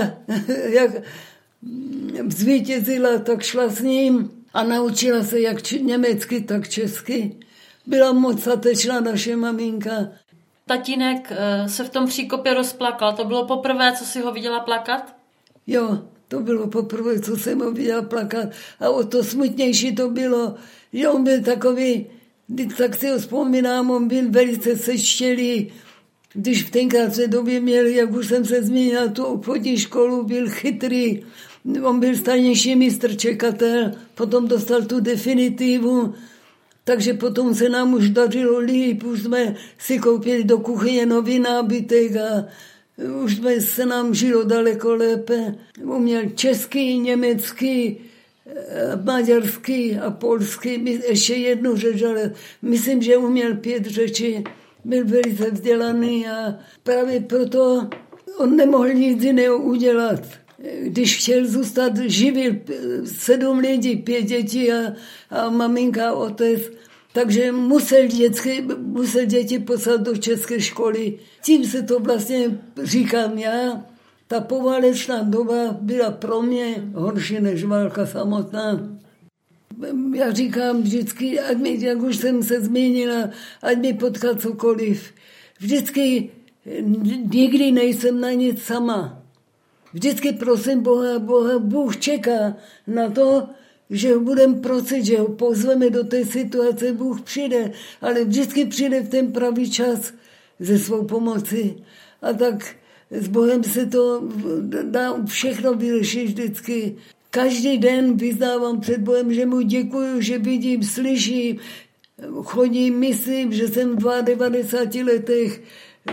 jak 0.70 0.92
zvítězila, 2.28 3.18
tak 3.18 3.42
šla 3.42 3.68
s 3.68 3.80
ním 3.80 4.32
a 4.54 4.64
naučila 4.64 5.24
se 5.24 5.40
jak 5.40 5.72
německy, 5.72 6.42
tak 6.42 6.70
česky. 6.70 7.36
Byla 7.86 8.14
moc 8.14 8.42
statečná 8.42 9.00
naše 9.00 9.36
maminka. 9.36 10.08
Tatínek 10.66 11.32
eh, 11.32 11.70
se 11.70 11.84
v 11.84 11.90
tom 11.90 12.08
příkopě 12.08 12.54
rozplakal. 12.54 13.14
To 13.14 13.26
bylo 13.26 13.46
poprvé, 13.46 13.94
co 13.98 14.06
si 14.06 14.22
ho 14.22 14.32
viděla 14.32 14.60
plakat? 14.60 15.16
Jo, 15.68 16.00
to 16.28 16.40
bylo 16.40 16.68
poprvé, 16.68 17.20
co 17.20 17.38
jsem 17.38 17.60
ho 17.60 17.72
viděla 17.72 18.02
plakat. 18.02 18.50
A 18.80 18.90
o 18.90 19.04
to 19.04 19.24
smutnější 19.24 19.96
to 19.96 20.10
bylo, 20.10 20.56
že 20.94 21.10
on 21.10 21.24
byl 21.24 21.42
takový, 21.44 22.06
tak 22.78 22.96
si 22.96 23.10
ho 23.10 23.18
vzpomínám, 23.18 23.92
on 23.92 24.08
byl 24.08 24.32
velice 24.32 24.76
seštělý, 24.76 25.72
když 26.34 26.64
v 26.64 26.72
tenkrát 26.72 27.18
době 27.18 27.60
měl, 27.60 27.86
jak 27.86 28.12
už 28.12 28.28
jsem 28.28 28.46
se 28.46 28.64
zmínila, 28.64 29.08
tu 29.08 29.24
obchodní 29.24 29.78
školu, 29.78 30.24
byl 30.24 30.50
chytrý, 30.50 31.24
on 31.84 32.00
byl 32.00 32.16
stejnější 32.16 32.76
mistr 32.76 33.16
čekatel, 33.16 33.92
potom 34.16 34.48
dostal 34.48 34.82
tu 34.82 35.00
definitivu, 35.00 36.14
takže 36.84 37.14
potom 37.14 37.56
se 37.56 37.70
nám 37.70 37.94
už 37.94 38.10
dařilo 38.10 38.60
líp, 38.60 39.04
už 39.04 39.24
jsme 39.24 39.56
si 39.78 40.00
koupili 40.00 40.44
do 40.44 40.58
kuchyně 40.58 41.06
nový 41.06 41.40
nábytek 41.40 42.16
a 42.16 42.46
už 43.24 43.36
jsme 43.36 43.62
se 43.62 43.86
nám 43.86 44.14
žilo 44.14 44.44
daleko 44.44 44.96
lépe. 44.96 45.56
Uměl 45.84 46.22
český, 46.36 47.00
německý, 47.00 47.98
maďarský 49.04 49.96
a 49.96 50.12
polský, 50.12 51.00
ještě 51.10 51.34
jednu 51.34 51.76
řeč, 51.76 52.04
ale 52.04 52.34
myslím, 52.62 53.02
že 53.02 53.18
uměl 53.18 53.56
pět 53.56 53.86
řečí 53.86 54.44
byl 54.86 55.06
velice 55.06 55.52
vzdělaný 55.52 56.28
a 56.28 56.56
právě 56.84 57.20
proto 57.20 57.90
on 58.38 58.56
nemohl 58.56 58.94
nic 58.94 59.24
jiného 59.24 59.58
udělat. 59.58 60.22
Když 60.84 61.18
chtěl 61.18 61.48
zůstat, 61.48 61.98
živil 61.98 62.56
sedm 63.06 63.58
lidí, 63.60 63.96
pět 63.96 64.22
dětí 64.22 64.72
a, 64.72 64.94
a 65.30 65.50
maminka, 65.50 66.14
otec, 66.14 66.62
takže 67.14 67.52
musel, 67.52 68.08
dětské, 68.08 68.62
musel 68.78 69.26
děti 69.26 69.60
poslat 69.60 70.02
do 70.02 70.18
české 70.18 70.62
školy. 70.62 71.20
Tím 71.44 71.66
se 71.66 71.82
to 71.84 72.00
vlastně 72.00 72.60
říkám 72.84 73.38
já. 73.38 73.86
Ta 74.28 74.42
poválečná 74.42 75.24
doba 75.24 75.78
byla 75.82 76.12
pro 76.12 76.42
mě 76.42 76.76
horší 76.94 77.42
než 77.42 77.64
válka 77.64 78.06
samotná 78.06 78.99
já 80.14 80.32
říkám 80.32 80.82
vždycky, 80.82 81.40
ať 81.40 81.58
mi, 81.58 81.86
jak 81.86 82.02
už 82.02 82.18
jsem 82.18 82.44
se 82.44 82.62
zmínila, 82.62 83.30
ať 83.62 83.78
mi 83.78 83.94
potká 83.94 84.36
cokoliv. 84.36 85.14
Vždycky 85.60 86.30
nikdy 87.34 87.72
nejsem 87.72 88.22
na 88.22 88.32
nic 88.32 88.64
sama. 88.64 89.24
Vždycky 89.94 90.34
prosím 90.34 90.82
Boha, 90.82 91.20
Boha, 91.20 91.60
Bůh 91.60 91.98
čeká 91.98 92.56
na 92.88 93.10
to, 93.10 93.48
že 93.90 94.14
ho 94.14 94.20
budeme 94.20 94.56
prosit, 94.56 95.06
že 95.06 95.20
ho 95.20 95.28
pozveme 95.28 95.90
do 95.90 96.04
té 96.04 96.26
situace, 96.26 96.94
Bůh 96.94 97.22
přijde, 97.22 97.72
ale 98.02 98.26
vždycky 98.26 98.66
přijde 98.66 99.02
v 99.02 99.10
ten 99.10 99.32
pravý 99.32 99.72
čas 99.72 100.14
ze 100.60 100.80
svou 100.80 101.06
pomoci. 101.06 101.76
A 102.22 102.34
tak 102.34 102.76
s 103.12 103.28
Bohem 103.28 103.64
se 103.64 103.86
to 103.86 104.30
dá 104.84 105.26
všechno 105.26 105.74
vyřešit 105.74 106.26
vždycky. 106.26 106.96
Každý 107.32 107.78
den 107.78 108.18
vyznávám 108.18 108.80
před 108.80 109.02
Bohem, 109.02 109.34
že 109.34 109.46
mu 109.46 109.62
děkuju, 109.62 110.22
že 110.22 110.38
vidím, 110.38 110.84
slyším, 110.84 111.58
chodím, 112.44 113.00
myslím, 113.00 113.54
že 113.54 113.68
jsem 113.68 113.96
v 113.96 114.24
92 114.24 115.14
letech 115.14 115.62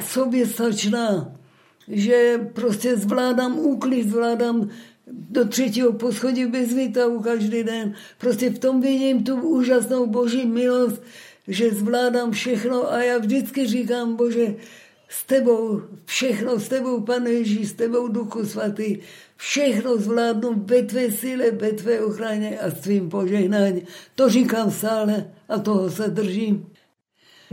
sobě 0.00 0.46
stačná, 0.46 1.32
že 1.88 2.50
prostě 2.52 2.96
zvládám 2.96 3.58
úklid, 3.58 4.08
zvládám 4.08 4.68
do 5.06 5.44
třetího 5.48 5.92
poschodí 5.92 6.46
bez 6.46 6.74
výtahu 6.74 7.20
každý 7.20 7.62
den. 7.62 7.94
Prostě 8.18 8.50
v 8.50 8.58
tom 8.58 8.80
vidím 8.80 9.24
tu 9.24 9.36
úžasnou 9.36 10.06
boží 10.06 10.46
milost, 10.46 11.02
že 11.48 11.70
zvládám 11.70 12.30
všechno 12.30 12.92
a 12.92 13.02
já 13.02 13.18
vždycky 13.18 13.66
říkám, 13.66 14.16
Bože, 14.16 14.54
s 15.08 15.24
tebou, 15.24 15.82
všechno 16.04 16.60
s 16.60 16.68
tebou, 16.68 17.00
pane 17.00 17.30
Ježíš, 17.30 17.68
s 17.68 17.72
tebou, 17.72 18.08
Duchu 18.08 18.46
Svatý, 18.46 18.98
všechno 19.36 19.96
zvládnu 19.96 20.64
ve 20.66 20.82
tvé 20.82 21.10
síle, 21.10 21.50
ve 21.50 21.72
tvé 21.72 22.00
ochraně 22.00 22.58
a 22.58 22.70
s 22.70 22.80
tvým 22.80 23.08
požehnáním. 23.08 23.82
To 24.14 24.28
říkám 24.28 24.70
stále 24.70 25.30
a 25.48 25.58
toho 25.58 25.90
se 25.90 26.08
držím. 26.08 26.66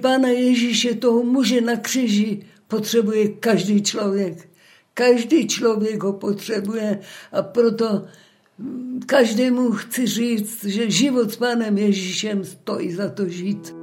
Pána 0.02 0.28
Ježíše, 0.28 0.94
toho 0.96 1.24
muže 1.24 1.62
na 1.62 1.76
křiži, 1.76 2.46
potřebuje 2.68 3.28
každý 3.28 3.84
člověk. 3.84 4.50
Každý 4.94 5.48
člověk 5.48 6.04
ho 6.04 6.14
potřebuje 6.14 7.00
a 7.32 7.42
proto 7.42 8.06
každému 9.06 9.72
chci 9.72 10.08
říct, 10.08 10.64
že 10.64 10.92
život 10.92 11.32
s 11.32 11.36
Pánem 11.36 11.78
Ježíšem 11.78 12.46
stojí 12.46 12.92
za 12.92 13.10
to 13.10 13.30
žít. 13.30 13.83